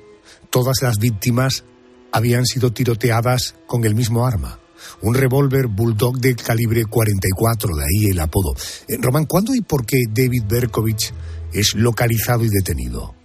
Todas 0.51 0.83
las 0.83 0.99
víctimas 0.99 1.65
habían 2.13 2.45
sido 2.45 2.73
tiroteadas 2.73 3.57
con 3.67 3.85
el 3.85 3.95
mismo 3.95 4.27
arma. 4.27 4.59
Un 5.03 5.15
revólver 5.15 5.67
Bulldog 5.69 6.19
de 6.19 6.35
calibre 6.35 6.85
44, 6.85 7.77
de 7.77 7.83
ahí 7.83 8.11
el 8.11 8.21
apodo. 8.21 8.55
Eh, 8.89 8.97
Román, 9.01 9.25
¿cuándo 9.27 9.55
y 9.55 9.63
por 9.63 9.85
qué 9.85 10.05
David 10.09 10.45
Berkovich 10.49 11.13
es 11.53 11.75
localizado 11.75 12.45
y 12.45 12.49
detenido? 12.49 13.16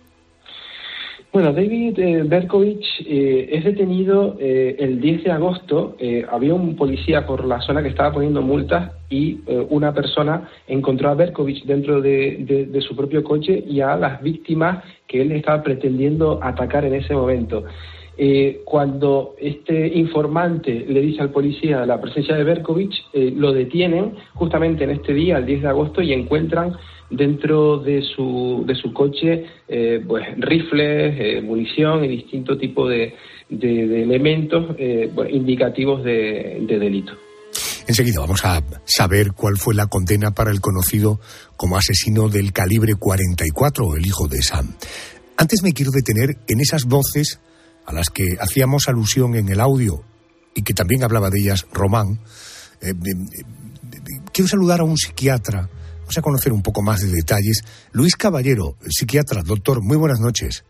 Bueno, 1.34 1.54
David 1.54 1.98
eh, 1.98 2.24
Berkovich 2.26 2.86
eh, 3.08 3.48
es 3.54 3.64
detenido 3.64 4.36
eh, 4.38 4.76
el 4.80 5.00
10 5.00 5.24
de 5.24 5.32
agosto. 5.32 5.96
Eh, 5.98 6.26
había 6.30 6.54
un 6.54 6.76
policía 6.76 7.26
por 7.26 7.46
la 7.46 7.62
zona 7.62 7.82
que 7.82 7.88
estaba 7.88 8.12
poniendo 8.12 8.42
multas 8.42 8.92
y 9.10 9.40
eh, 9.48 9.66
una 9.70 9.94
persona 9.94 10.50
encontró 10.68 11.08
a 11.10 11.16
Berkovich 11.16 11.64
dentro 11.64 12.02
de, 12.02 12.66
de- 12.70 12.82
su 12.82 12.98
propio 12.98 13.24
coche 13.24 13.64
y 13.66 13.80
a 13.80 13.96
las 13.96 14.22
víctimas 14.22 14.84
que 15.08 15.22
él 15.22 15.32
estaba 15.32 15.64
pretendiendo 15.64 16.38
atacar 16.44 16.84
en 16.84 16.96
ese 16.96 17.14
momento. 17.14 17.64
Eh, 18.18 18.60
cuando 18.66 19.36
este 19.40 19.88
informante 19.88 20.86
le 20.86 21.00
dice 21.00 21.22
al 21.22 21.30
policía 21.30 21.86
la 21.86 22.02
presencia 22.02 22.36
de 22.36 22.44
Berkovich, 22.44 22.94
lo 23.14 23.54
detienen 23.54 24.16
justamente 24.34 24.84
en 24.84 24.90
este 24.90 25.14
día, 25.14 25.38
el 25.38 25.46
10 25.46 25.62
de 25.62 25.68
agosto, 25.70 26.02
y 26.02 26.12
encuentran 26.12 26.74
dentro 27.12 27.78
de 27.80 28.02
su, 28.02 28.64
de 28.66 28.74
su 28.76 28.94
coche 28.94 29.46
eh, 29.68 30.02
pues 30.08 30.26
rifles, 30.38 31.16
eh, 31.20 31.42
munición 31.42 32.04
y 32.06 32.08
distinto 32.08 32.58
tipo 32.58 32.88
de, 32.88 33.14
de- 33.50 34.04
elementos 34.04 34.76
eh, 34.80 35.12
bueno, 35.14 35.30
indicativos 35.30 36.04
de, 36.04 36.64
de 36.68 36.80
delito. 36.80 37.14
Enseguida 37.88 38.22
vamos 38.22 38.46
a 38.46 38.64
saber 38.86 39.34
cuál 39.34 39.58
fue 39.58 39.76
la 39.76 39.88
condena 39.88 40.32
para 40.32 40.52
el 40.52 40.62
conocido 40.62 41.20
como 41.58 41.78
asesino 41.78 42.30
del 42.30 42.54
calibre 42.54 42.94
44 42.96 43.86
o 43.86 43.96
el 43.98 44.06
hijo 44.06 44.28
de 44.28 44.42
Sam. 44.42 44.74
Antes 45.36 45.62
me 45.64 45.74
quiero 45.74 45.92
detener 45.92 46.38
en 46.48 46.60
esas 46.62 46.86
voces 46.86 47.40
a 47.86 47.94
las 47.94 48.10
que 48.10 48.24
hacíamos 48.40 48.88
alusión 48.88 49.36
en 49.36 49.50
el 49.50 49.60
audio 49.60 50.04
y 50.56 50.62
que 50.62 50.74
también 50.74 51.04
hablaba 51.04 51.30
de 51.30 51.40
ellas 51.40 51.66
Román. 51.74 52.20
Quiero 54.32 54.48
saludar 54.48 54.82
a 54.82 54.84
un 54.84 54.98
psiquiatra. 54.98 55.70
Vamos 56.12 56.18
a 56.18 56.24
conocer 56.24 56.52
un 56.52 56.62
poco 56.62 56.82
más 56.82 57.00
de 57.00 57.08
detalles. 57.08 57.64
Luis 57.94 58.18
Caballero, 58.18 58.76
psiquiatra, 58.86 59.44
doctor, 59.46 59.82
muy 59.82 59.96
buenas 59.96 60.20
noches. 60.20 60.66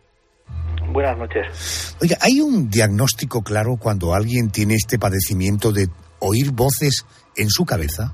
Buenas 0.94 1.18
noches. 1.18 1.98
Oiga, 2.00 2.16
¿hay 2.22 2.42
un 2.42 2.70
diagnóstico 2.70 3.42
claro 3.42 3.78
cuando 3.80 4.14
alguien 4.14 4.52
tiene 4.52 4.76
este 4.76 5.00
padecimiento 5.00 5.72
de 5.72 5.88
oír 6.20 6.52
voces 6.52 7.08
en 7.36 7.50
su 7.50 7.66
cabeza? 7.66 8.14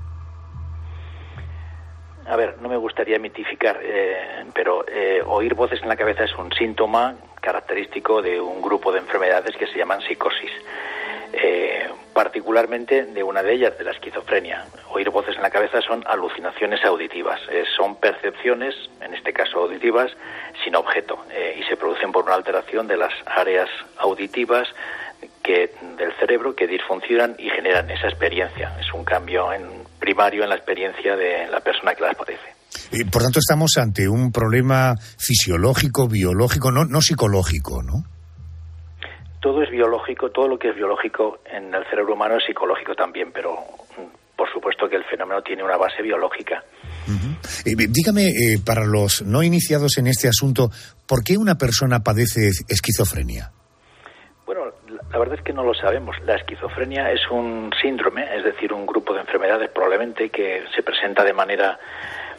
A 2.26 2.34
ver, 2.34 2.56
no 2.62 2.70
me 2.70 2.78
gustaría 2.78 3.18
mitificar, 3.18 3.78
eh, 3.82 4.46
pero 4.54 4.88
eh, 4.88 5.20
oír 5.26 5.54
voces 5.54 5.82
en 5.82 5.88
la 5.90 5.96
cabeza 5.96 6.24
es 6.24 6.34
un 6.38 6.50
síntoma 6.52 7.14
característico 7.42 8.22
de 8.22 8.40
un 8.40 8.62
grupo 8.62 8.90
de 8.90 9.00
enfermedades 9.00 9.54
que 9.54 9.66
se 9.66 9.76
llaman 9.76 10.00
psicosis. 10.00 10.52
Eh, 11.32 11.88
particularmente 12.12 13.04
de 13.04 13.22
una 13.22 13.44
de 13.44 13.54
ellas, 13.54 13.78
de 13.78 13.84
la 13.84 13.92
esquizofrenia. 13.92 14.64
Oír 14.90 15.08
voces 15.08 15.36
en 15.36 15.42
la 15.42 15.50
cabeza 15.50 15.80
son 15.80 16.02
alucinaciones 16.04 16.84
auditivas, 16.84 17.38
eh, 17.48 17.62
son 17.76 17.94
percepciones, 17.94 18.74
en 19.00 19.14
este 19.14 19.32
caso 19.32 19.60
auditivas, 19.60 20.10
sin 20.64 20.74
objeto, 20.74 21.16
eh, 21.30 21.60
y 21.60 21.62
se 21.68 21.76
producen 21.76 22.10
por 22.10 22.24
una 22.24 22.34
alteración 22.34 22.88
de 22.88 22.96
las 22.96 23.12
áreas 23.24 23.68
auditivas 23.98 24.66
del 25.48 26.12
cerebro 26.20 26.54
que 26.54 26.66
disfuncionan 26.66 27.34
y 27.38 27.48
generan 27.48 27.90
esa 27.90 28.08
experiencia. 28.08 28.76
Es 28.78 28.92
un 28.92 29.02
cambio 29.02 29.50
en, 29.50 29.62
primario 29.98 30.42
en 30.42 30.50
la 30.50 30.56
experiencia 30.56 31.16
de 31.16 31.46
la 31.46 31.60
persona 31.60 31.94
que 31.94 32.02
las 32.02 32.14
padece. 32.14 32.54
Y, 32.92 33.04
por 33.04 33.22
tanto, 33.22 33.38
estamos 33.38 33.76
ante 33.78 34.08
un 34.08 34.30
problema 34.30 34.94
fisiológico, 35.18 36.06
biológico, 36.06 36.70
no, 36.70 36.84
no 36.84 37.00
psicológico, 37.00 37.82
¿no? 37.82 38.17
Todo 39.40 39.62
es 39.62 39.70
biológico, 39.70 40.30
todo 40.30 40.48
lo 40.48 40.58
que 40.58 40.70
es 40.70 40.76
biológico 40.76 41.40
en 41.44 41.74
el 41.74 41.84
cerebro 41.88 42.14
humano 42.14 42.36
es 42.36 42.44
psicológico 42.44 42.94
también, 42.94 43.30
pero 43.32 43.56
por 44.36 44.50
supuesto 44.52 44.88
que 44.88 44.96
el 44.96 45.04
fenómeno 45.04 45.42
tiene 45.42 45.64
una 45.64 45.76
base 45.76 46.02
biológica. 46.02 46.62
Eh, 47.64 47.74
dígame, 47.88 48.28
eh, 48.28 48.58
para 48.64 48.84
los 48.84 49.22
no 49.22 49.42
iniciados 49.42 49.98
en 49.98 50.06
este 50.06 50.28
asunto, 50.28 50.70
¿por 51.06 51.24
qué 51.24 51.36
una 51.36 51.56
persona 51.56 52.00
padece 52.00 52.50
esquizofrenia? 52.68 53.50
Bueno, 54.46 54.72
la 55.10 55.18
verdad 55.18 55.36
es 55.38 55.44
que 55.44 55.52
no 55.52 55.62
lo 55.62 55.74
sabemos. 55.74 56.16
La 56.24 56.36
esquizofrenia 56.36 57.10
es 57.12 57.20
un 57.30 57.70
síndrome, 57.82 58.24
es 58.34 58.44
decir, 58.44 58.72
un 58.72 58.86
grupo 58.86 59.12
de 59.12 59.20
enfermedades 59.20 59.70
probablemente 59.70 60.30
que 60.30 60.62
se 60.74 60.82
presenta 60.82 61.24
de 61.24 61.32
manera 61.32 61.78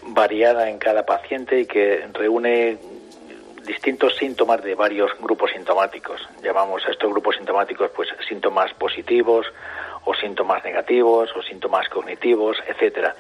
variada 0.08 0.70
en 0.70 0.80
cada 0.80 1.06
paciente 1.06 1.60
y 1.62 1.66
que 1.66 2.08
reúne 2.14 2.78
distintos 3.70 4.16
síntomas 4.16 4.64
de 4.64 4.74
varios 4.74 5.12
grupos 5.20 5.52
sintomáticos. 5.52 6.28
Llamamos 6.42 6.84
a 6.88 6.92
estos 6.92 7.08
grupos 7.12 7.36
sintomáticos 7.36 7.92
pues 7.96 8.10
síntomas 8.28 8.74
positivos 8.74 9.46
o 10.06 10.16
síntomas 10.16 10.64
negativos 10.64 11.30
o 11.36 11.44
síntomas 11.44 11.88
cognitivos, 11.88 12.58
etcétera. 12.68 13.14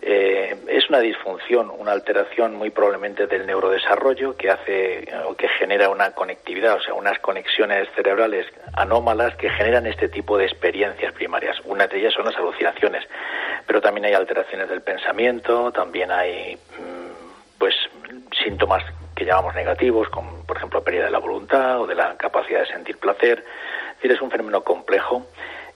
Eh, 0.00 0.56
es 0.68 0.88
una 0.88 1.00
disfunción, 1.00 1.72
una 1.76 1.90
alteración 1.90 2.54
muy 2.54 2.70
probablemente 2.70 3.26
del 3.26 3.44
neurodesarrollo 3.44 4.36
que 4.36 4.50
hace 4.50 5.08
o 5.26 5.34
que 5.34 5.48
genera 5.48 5.88
una 5.88 6.12
conectividad, 6.12 6.76
o 6.76 6.80
sea, 6.80 6.94
unas 6.94 7.18
conexiones 7.18 7.88
cerebrales 7.96 8.46
anómalas 8.74 9.34
que 9.34 9.50
generan 9.50 9.88
este 9.88 10.08
tipo 10.08 10.38
de 10.38 10.44
experiencias 10.44 11.12
primarias. 11.12 11.56
Una 11.64 11.88
de 11.88 11.98
ellas 11.98 12.14
son 12.14 12.24
las 12.24 12.36
alucinaciones, 12.36 13.02
pero 13.66 13.80
también 13.80 14.04
hay 14.04 14.14
alteraciones 14.14 14.68
del 14.68 14.80
pensamiento, 14.80 15.72
también 15.72 16.12
hay 16.12 16.54
mm, 16.54 17.58
pues 17.58 17.74
síntomas 18.44 18.84
que 19.18 19.24
llamamos 19.24 19.54
negativos, 19.54 20.08
como 20.10 20.44
por 20.46 20.56
ejemplo 20.56 20.82
pérdida 20.82 21.06
de 21.06 21.10
la 21.10 21.18
voluntad 21.18 21.80
o 21.80 21.86
de 21.86 21.96
la 21.96 22.16
capacidad 22.16 22.60
de 22.60 22.66
sentir 22.66 22.96
placer. 22.98 23.44
Es 23.90 23.96
decir, 23.96 24.12
es 24.12 24.22
un 24.22 24.30
fenómeno 24.30 24.62
complejo 24.62 25.26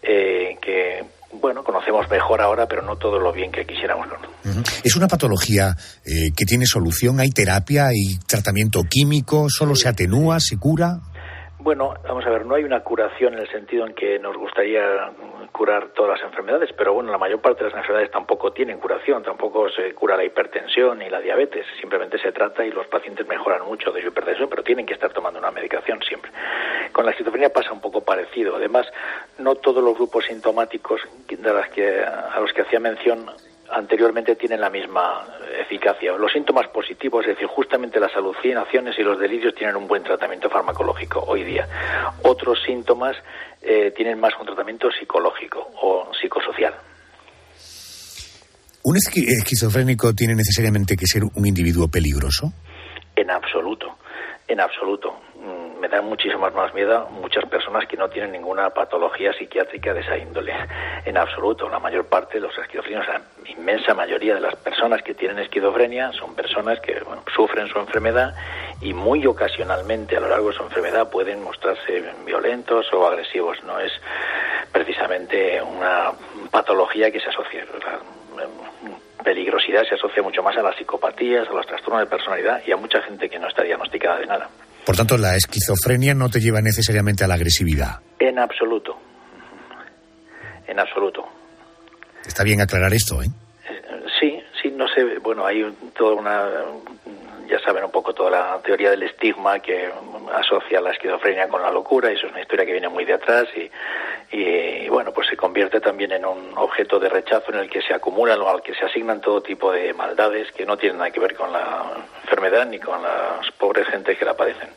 eh, 0.01 0.57
que, 0.63 1.05
bueno, 1.33 1.65
conocemos 1.65 2.09
mejor 2.09 2.41
ahora, 2.41 2.67
pero 2.69 2.83
no 2.83 2.97
todo 2.97 3.19
lo 3.19 3.33
bien 3.33 3.51
que 3.51 3.65
quisiéramos. 3.65 4.07
¿Es 4.85 4.95
una 4.95 5.09
patología 5.09 5.75
eh, 6.07 6.31
que 6.37 6.45
tiene 6.45 6.67
solución? 6.67 7.19
¿Hay 7.19 7.31
terapia? 7.31 7.87
¿Hay 7.87 8.19
tratamiento 8.29 8.83
químico? 8.89 9.47
¿Solo 9.49 9.75
se 9.75 9.89
atenúa? 9.89 10.39
¿Se 10.39 10.57
cura? 10.57 11.01
Bueno, 11.59 11.95
vamos 12.05 12.25
a 12.27 12.31
ver, 12.31 12.47
no 12.47 12.55
hay 12.55 12.65
una 12.65 12.81
curación 12.81 13.35
en 13.35 13.41
el 13.41 13.49
sentido 13.51 13.87
en 13.87 13.95
que 13.95 14.19
nos 14.19 14.37
gustaría 14.37 14.83
curar 15.53 15.88
todas 15.88 16.19
las 16.19 16.27
enfermedades, 16.27 16.73
pero 16.73 16.95
bueno, 16.95 17.12
la 17.12 17.19
mayor 17.19 17.41
parte 17.41 17.62
de 17.62 17.71
las 17.71 17.79
enfermedades 17.79 18.11
tampoco 18.11 18.53
tienen 18.53 18.79
curación, 18.79 19.23
tampoco 19.23 19.69
se 19.71 19.95
cura 19.95 20.17
la 20.17 20.25
hipertensión 20.25 20.99
ni 20.99 21.11
la 21.11 21.21
diabetes, 21.21 21.67
simplemente 21.79 22.19
se 22.19 22.33
trata 22.33 22.65
y 22.65 22.71
los 22.71 22.87
pacientes 22.87 23.27
mejoran 23.29 23.67
mucho 23.67 23.93
de 23.93 24.01
su 24.01 24.09
hipertensión, 24.09 24.49
pero 24.49 24.62
tienen 24.65 24.87
que 24.87 24.95
estar 24.95 25.12
tomando 25.12 25.38
una 25.38 25.51
medicación 25.51 26.03
siempre. 26.03 26.31
Con 26.93 27.05
la 27.05 27.12
esquizofrenia 27.12 27.53
pasa 27.53 27.73
un 27.73 27.81
poco 27.81 28.03
parecido, 28.03 28.57
además, 28.57 28.87
no 29.38 29.55
todos 29.55 29.85
los 29.85 29.95
grupos 29.95 30.25
sintomáticos 30.25 31.03
de 31.29 31.53
las 31.53 31.69
que, 31.71 32.03
a 32.03 32.41
los 32.41 32.53
que 32.53 32.62
hacía 32.62 32.81
mención 32.81 33.31
anteriormente 33.73 34.37
tienen 34.37 34.61
la 34.61 34.71
misma 34.71 35.27
eficacia. 35.59 36.13
Los 36.13 36.33
síntomas 36.33 36.69
positivos, 36.69 37.25
es 37.27 37.35
decir, 37.35 37.47
justamente 37.47 37.99
las 37.99 38.15
alucinaciones 38.15 38.99
y 38.99 39.03
los 39.03 39.19
delirios 39.19 39.55
tienen 39.55 39.77
un 39.77 39.89
buen 39.89 40.03
tratamiento 40.03 40.51
farmacológico 40.51 41.21
hoy 41.27 41.45
día. 41.45 41.67
Otros 42.23 42.63
síntomas 42.65 43.17
eh, 43.63 43.93
tienen 43.97 44.21
más 44.21 44.33
un 44.39 44.47
tratamiento 44.47 44.91
psicológico 44.91 45.71
o 45.81 46.11
psicosocial. 46.21 46.75
¿Un 48.85 48.97
esquizofrénico 48.97 50.13
tiene 50.13 50.35
necesariamente 50.35 50.97
que 50.97 51.07
ser 51.07 51.23
un 51.23 51.47
individuo 51.47 51.89
peligroso? 51.89 52.53
En 53.15 53.31
absoluto, 53.31 53.99
en 54.49 54.61
absoluto 54.61 55.15
me 55.83 55.88
da 55.88 56.01
muchísimo 56.01 56.49
más 56.53 56.73
miedo 56.75 57.09
muchas 57.11 57.45
personas 57.47 57.88
que 57.88 57.97
no 57.97 58.09
tienen 58.09 58.31
ninguna 58.31 58.71
patología 58.71 59.33
psiquiátrica 59.33 59.92
de 59.92 60.03
esa 60.03 60.16
índole. 60.16 60.55
En 61.05 61.18
absoluto, 61.18 61.68
la 61.68 61.81
mayor 61.81 62.07
parte 62.07 62.35
de 62.35 62.40
los 62.47 62.57
esquizofrénicos, 62.57 63.09
la 63.09 63.21
inmensa 63.51 63.92
mayoría 63.92 64.37
de 64.37 64.40
las 64.40 64.55
personas 64.55 65.03
que 65.03 65.12
tienen 65.14 65.40
esquizofrenia 65.40 66.12
son 66.12 66.37
personas 66.37 66.79
que 66.79 67.03
sufren 67.35 67.66
su 67.66 67.81
enfermedad 67.81 68.33
y 68.81 68.95
muy 68.95 69.27
ocasionalmente 69.27 70.16
a 70.16 70.21
lo 70.21 70.29
largo 70.29 70.51
de 70.51 70.57
su 70.57 70.62
enfermedad 70.62 71.11
pueden 71.11 71.42
mostrarse 71.42 72.05
violentos 72.25 72.87
o 72.92 73.05
agresivos. 73.05 73.59
No 73.64 73.81
es 73.81 73.90
precisamente 74.71 75.61
una 75.61 76.12
patología 76.53 77.11
que 77.11 77.18
se 77.18 77.29
asocia. 77.29 77.66
La 78.37 78.47
peligrosidad 79.25 79.83
se 79.88 79.97
asocia 79.97 80.23
mucho 80.23 80.45
más 80.45 80.57
a 80.57 80.62
las 80.62 80.77
psicopatías, 80.77 81.49
a 81.49 81.53
los 81.53 81.66
trastornos 81.66 82.03
de 82.03 82.07
personalidad 82.07 82.62
y 82.64 82.71
a 82.71 82.77
mucha 82.77 83.03
gente 83.03 83.29
que 83.29 83.40
no 83.40 83.49
está 83.49 83.64
diagnosticada 83.64 84.21
de 84.21 84.27
nada. 84.27 84.49
Por 84.85 84.97
tanto, 84.97 85.16
la 85.16 85.37
esquizofrenia 85.37 86.14
no 86.14 86.29
te 86.29 86.40
lleva 86.40 86.61
necesariamente 86.61 87.25
a 87.25 87.29
la 87.29 87.35
agresividad. 87.35 88.01
En 88.18 88.38
absoluto. 88.38 88.99
En 90.66 90.79
absoluto. 90.79 91.25
Está 92.27 92.42
bien 92.42 92.61
aclarar 92.61 92.92
esto, 92.92 93.23
¿eh? 93.23 93.27
Sí, 94.21 94.42
sí, 94.61 94.71
no 94.71 94.87
sé. 94.88 95.18
Bueno, 95.18 95.45
hay 95.47 95.64
toda 95.97 96.14
una. 96.14 96.49
Ya 97.49 97.59
saben 97.61 97.85
un 97.85 97.90
poco 97.90 98.14
toda 98.14 98.31
la 98.31 98.61
teoría 98.62 98.90
del 98.90 99.03
estigma 99.03 99.59
que 99.61 99.90
asocia 100.35 100.81
la 100.81 100.92
esquizofrenia 100.92 101.49
con 101.49 101.61
la 101.61 101.71
locura, 101.71 102.11
y 102.11 102.14
eso 102.14 102.27
es 102.27 102.33
una 102.33 102.40
historia 102.40 102.64
que 102.64 102.73
viene 102.73 102.88
muy 102.88 103.05
de 103.05 103.14
atrás 103.14 103.47
y, 103.57 103.71
y 104.33 104.88
bueno, 104.88 105.12
pues 105.12 105.29
se 105.29 105.37
convierte 105.37 105.79
también 105.79 106.12
en 106.12 106.25
un 106.25 106.57
objeto 106.57 106.99
de 106.99 107.11
rechazo 107.11 107.53
en 107.53 107.59
el 107.59 107.71
que 107.71 107.83
se 107.83 107.92
acumulan 107.95 108.40
o 108.40 108.49
al 108.49 108.62
que 108.62 108.73
se 108.75 108.87
asignan 108.87 109.21
todo 109.21 109.42
tipo 109.42 109.71
de 109.71 109.92
maldades 109.92 110.49
que 110.57 110.64
no 110.64 110.79
tienen 110.79 110.99
nada 110.99 111.11
que 111.11 111.21
ver 111.21 111.35
con 111.35 111.53
la 111.53 112.07
enfermedad 112.23 112.66
ni 112.66 112.79
con 112.79 113.03
las 113.03 113.51
pobres 113.59 113.87
gentes 113.88 114.18
que 114.18 114.25
la 114.25 114.35
padecen. 114.35 114.71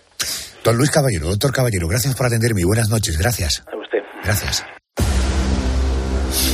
Don 0.62 0.76
Luis 0.76 0.92
Caballero, 0.92 1.28
doctor 1.28 1.54
Caballero, 1.54 1.88
gracias 1.88 2.16
por 2.16 2.26
atenderme 2.26 2.62
y 2.62 2.66
buenas 2.66 2.90
noches, 2.90 3.18
gracias. 3.18 3.64
A 3.72 3.78
usted. 3.78 4.00
Gracias. 4.24 4.66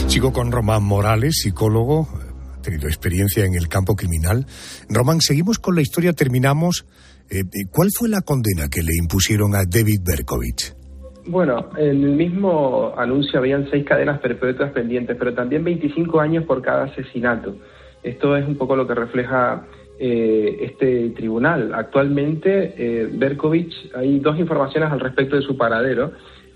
Sigo 0.07 0.31
con 0.31 0.51
Román 0.51 0.83
Morales, 0.83 1.39
psicólogo, 1.41 2.07
ha 2.55 2.61
tenido 2.61 2.87
experiencia 2.87 3.45
en 3.45 3.55
el 3.55 3.67
campo 3.67 3.95
criminal. 3.95 4.45
Román, 4.89 5.21
seguimos 5.21 5.57
con 5.57 5.73
la 5.73 5.81
historia, 5.81 6.13
terminamos. 6.13 6.85
Eh, 7.29 7.43
¿Cuál 7.71 7.89
fue 7.97 8.09
la 8.09 8.21
condena 8.21 8.69
que 8.69 8.83
le 8.83 8.91
impusieron 8.99 9.55
a 9.55 9.63
David 9.65 10.01
Berkovich? 10.03 10.75
Bueno, 11.25 11.69
en 11.77 12.03
el 12.03 12.15
mismo 12.15 12.93
anuncio 12.97 13.39
habían 13.39 13.69
seis 13.69 13.85
cadenas 13.85 14.19
perpetuas 14.19 14.71
pendientes, 14.71 15.15
pero 15.17 15.33
también 15.33 15.63
25 15.63 16.19
años 16.19 16.45
por 16.45 16.61
cada 16.61 16.85
asesinato. 16.85 17.55
Esto 18.03 18.35
es 18.35 18.47
un 18.47 18.57
poco 18.57 18.75
lo 18.75 18.87
que 18.87 18.95
refleja 18.95 19.67
eh, 19.99 20.57
este 20.61 21.09
tribunal. 21.11 21.71
Actualmente, 21.75 22.73
eh, 22.75 23.09
Berkovich, 23.11 23.91
hay 23.95 24.19
dos 24.19 24.39
informaciones 24.39 24.91
al 24.91 24.99
respecto 24.99 25.35
de 25.35 25.43
su 25.43 25.55
paradero, 25.55 26.11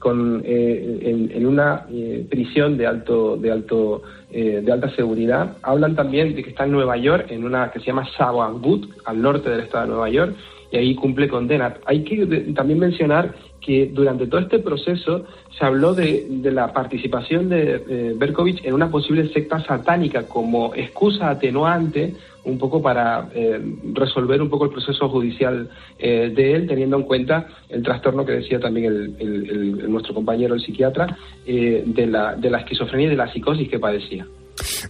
con, 0.05 0.43
eh, 0.45 1.29
en, 1.33 1.45
una 1.47 1.87
eh, 1.91 2.27
prisión 2.29 2.77
de 2.77 2.85
alto, 2.85 3.37
de 3.37 3.51
alto, 3.51 4.03
eh, 4.31 4.61
de 4.63 4.71
alta 4.71 4.87
seguridad. 4.95 5.57
Hablan 5.63 5.95
también 5.95 6.35
de 6.35 6.43
que 6.43 6.51
está 6.51 6.65
en 6.65 6.73
Nueva 6.73 6.95
York, 6.97 7.25
en 7.29 7.43
una 7.43 7.71
que 7.71 7.79
se 7.79 7.87
llama 7.87 8.07
Sawangut, 8.15 8.87
al 9.05 9.19
norte 9.19 9.49
del 9.49 9.61
estado 9.61 9.85
de 9.85 9.89
Nueva 9.89 10.09
York, 10.09 10.35
y 10.71 10.77
ahí 10.77 10.93
cumple 10.93 11.27
condena. 11.27 11.77
Hay 11.85 12.03
que 12.03 12.25
también 12.53 12.77
mencionar 12.77 13.33
que 13.65 13.87
durante 13.91 14.27
todo 14.27 14.41
este 14.41 14.59
proceso 14.59 15.25
se 15.57 15.65
habló 15.65 15.93
de, 15.93 16.27
de 16.29 16.51
la 16.51 16.71
participación 16.71 17.49
de 17.49 17.83
eh, 17.89 18.13
Berkovich 18.15 18.63
en 18.63 18.73
una 18.73 18.91
posible 18.91 19.27
secta 19.33 19.63
satánica 19.65 20.27
como 20.27 20.75
excusa 20.75 21.29
atenuante 21.29 22.13
un 22.45 22.59
poco 22.59 22.81
para 22.81 23.27
eh, 23.33 23.59
resolver 23.93 24.41
un 24.41 24.49
poco 24.49 24.65
el 24.65 24.71
proceso 24.71 25.09
judicial 25.09 25.67
eh, 25.97 26.31
de 26.35 26.53
él, 26.53 26.67
teniendo 26.67 26.97
en 26.97 27.03
cuenta 27.03 27.47
el 27.69 27.81
trastorno 27.81 28.23
que 28.23 28.33
decía 28.33 28.59
también 28.59 28.85
el, 28.85 29.15
el, 29.19 29.49
el, 29.49 29.91
nuestro 29.91 30.13
compañero, 30.13 30.53
el 30.53 30.61
psiquiatra, 30.61 31.17
eh, 31.45 31.83
de, 31.85 32.05
la, 32.05 32.35
de 32.35 32.49
la 32.49 32.59
esquizofrenia 32.59 33.07
y 33.07 33.09
de 33.09 33.17
la 33.17 33.31
psicosis 33.33 33.67
que 33.67 33.79
padecía. 33.79 34.27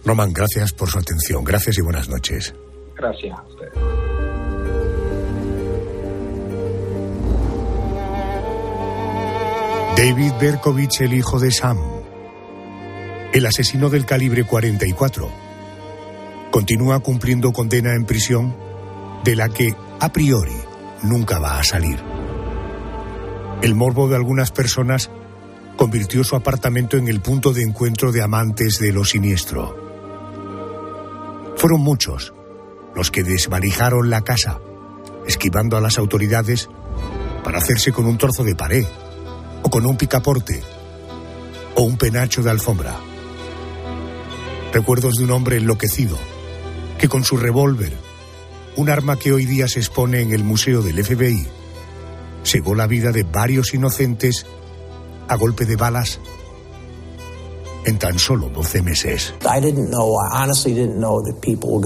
Roman, 0.04 0.32
gracias 0.32 0.72
por 0.74 0.88
su 0.88 0.98
atención. 0.98 1.42
Gracias 1.44 1.78
y 1.78 1.82
buenas 1.82 2.08
noches. 2.08 2.54
Gracias 2.94 3.38
a 3.38 3.42
ustedes. 3.42 4.05
David 9.96 10.32
Berkovich, 10.38 11.00
el 11.00 11.14
hijo 11.14 11.40
de 11.40 11.50
Sam, 11.50 11.78
el 13.32 13.46
asesino 13.46 13.88
del 13.88 14.04
calibre 14.04 14.44
44, 14.44 15.30
continúa 16.50 16.98
cumpliendo 17.00 17.50
condena 17.54 17.94
en 17.94 18.04
prisión 18.04 18.54
de 19.24 19.36
la 19.36 19.48
que, 19.48 19.74
a 19.98 20.12
priori, 20.12 20.52
nunca 21.02 21.38
va 21.38 21.58
a 21.58 21.64
salir. 21.64 21.98
El 23.62 23.74
morbo 23.74 24.06
de 24.06 24.16
algunas 24.16 24.50
personas 24.50 25.10
convirtió 25.78 26.24
su 26.24 26.36
apartamento 26.36 26.98
en 26.98 27.08
el 27.08 27.22
punto 27.22 27.54
de 27.54 27.62
encuentro 27.62 28.12
de 28.12 28.22
amantes 28.22 28.78
de 28.78 28.92
lo 28.92 29.02
siniestro. 29.02 29.74
Fueron 31.56 31.80
muchos 31.80 32.34
los 32.94 33.10
que 33.10 33.22
desvalijaron 33.22 34.10
la 34.10 34.20
casa, 34.20 34.60
esquivando 35.26 35.74
a 35.74 35.80
las 35.80 35.96
autoridades 35.96 36.68
para 37.42 37.56
hacerse 37.56 37.92
con 37.92 38.04
un 38.04 38.18
trozo 38.18 38.44
de 38.44 38.54
pared, 38.54 38.84
o 39.66 39.68
con 39.68 39.84
un 39.84 39.96
picaporte, 39.96 40.62
o 41.74 41.82
un 41.82 41.96
penacho 41.98 42.40
de 42.40 42.50
alfombra. 42.50 42.96
Recuerdos 44.72 45.16
de 45.16 45.24
un 45.24 45.32
hombre 45.32 45.56
enloquecido, 45.56 46.16
que 47.00 47.08
con 47.08 47.24
su 47.24 47.36
revólver, 47.36 47.92
un 48.76 48.90
arma 48.90 49.18
que 49.18 49.32
hoy 49.32 49.44
día 49.44 49.66
se 49.66 49.80
expone 49.80 50.20
en 50.20 50.32
el 50.32 50.44
Museo 50.44 50.82
del 50.82 51.04
FBI, 51.04 51.48
cegó 52.44 52.76
la 52.76 52.86
vida 52.86 53.10
de 53.10 53.24
varios 53.24 53.74
inocentes 53.74 54.46
a 55.26 55.34
golpe 55.34 55.64
de 55.64 55.74
balas 55.74 56.20
en 57.86 57.98
tan 57.98 58.18
solo 58.18 58.48
12 58.48 58.82
meses. 58.82 59.34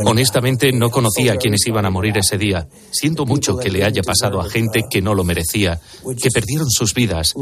Honestamente, 0.07 0.73
no 0.73 0.91
conocía 0.91 1.35
a 1.35 1.37
quienes 1.37 1.67
iban 1.67 1.85
a 1.85 1.91
morir 1.91 2.17
ese 2.17 2.39
día. 2.39 2.67
Siento 2.91 3.27
mucho 3.27 3.59
que 3.59 3.69
le 3.69 3.85
haya 3.85 4.03
pasado 4.03 4.41
a 4.41 4.49
gente 4.49 4.87
que 4.91 5.03
no 5.03 5.15
lo 5.15 5.25
merecía, 5.25 5.79
que 6.21 6.31
perdieron 6.31 6.71
sus 6.71 6.95
vidas. 6.95 7.35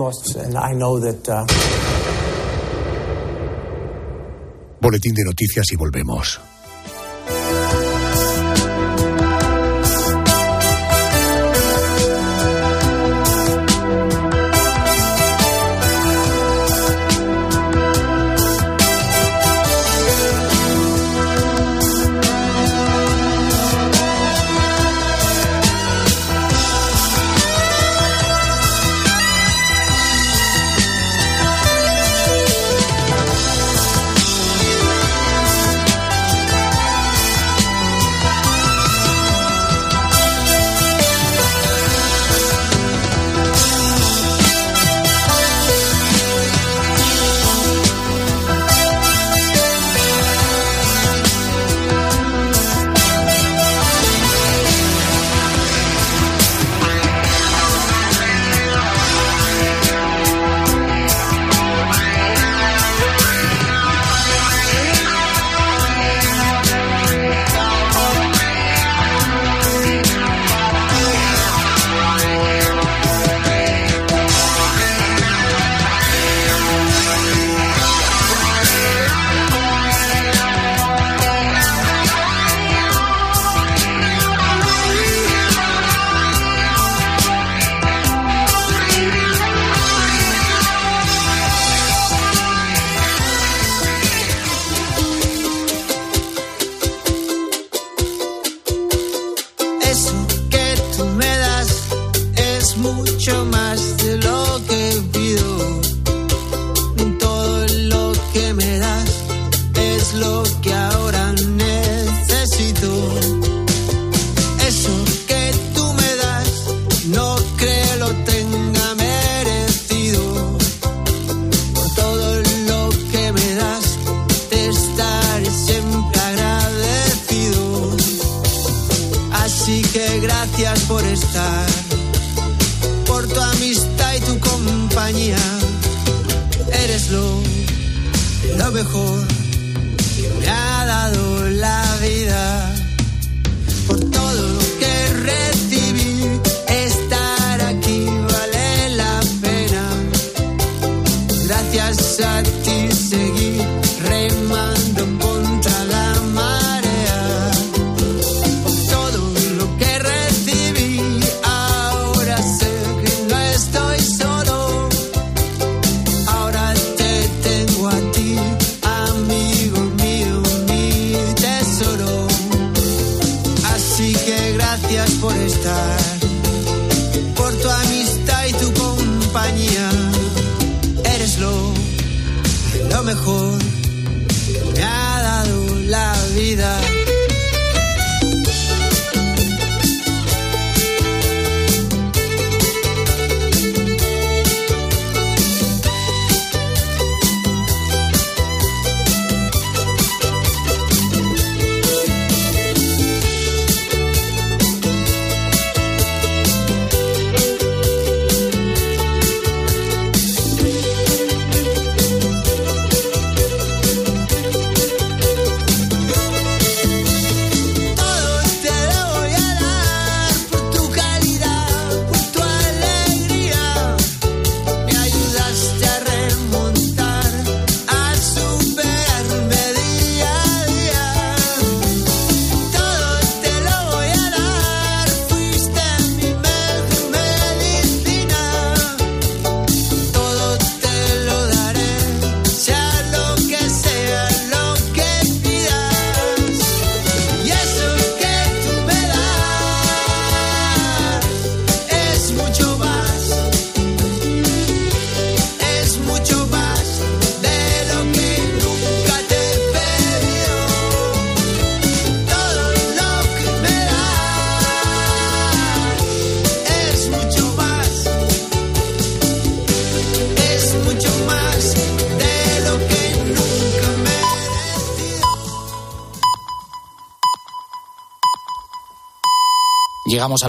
Boletín 4.80 5.14
de 5.14 5.24
noticias 5.24 5.66
y 5.72 5.76
volvemos. 5.76 6.40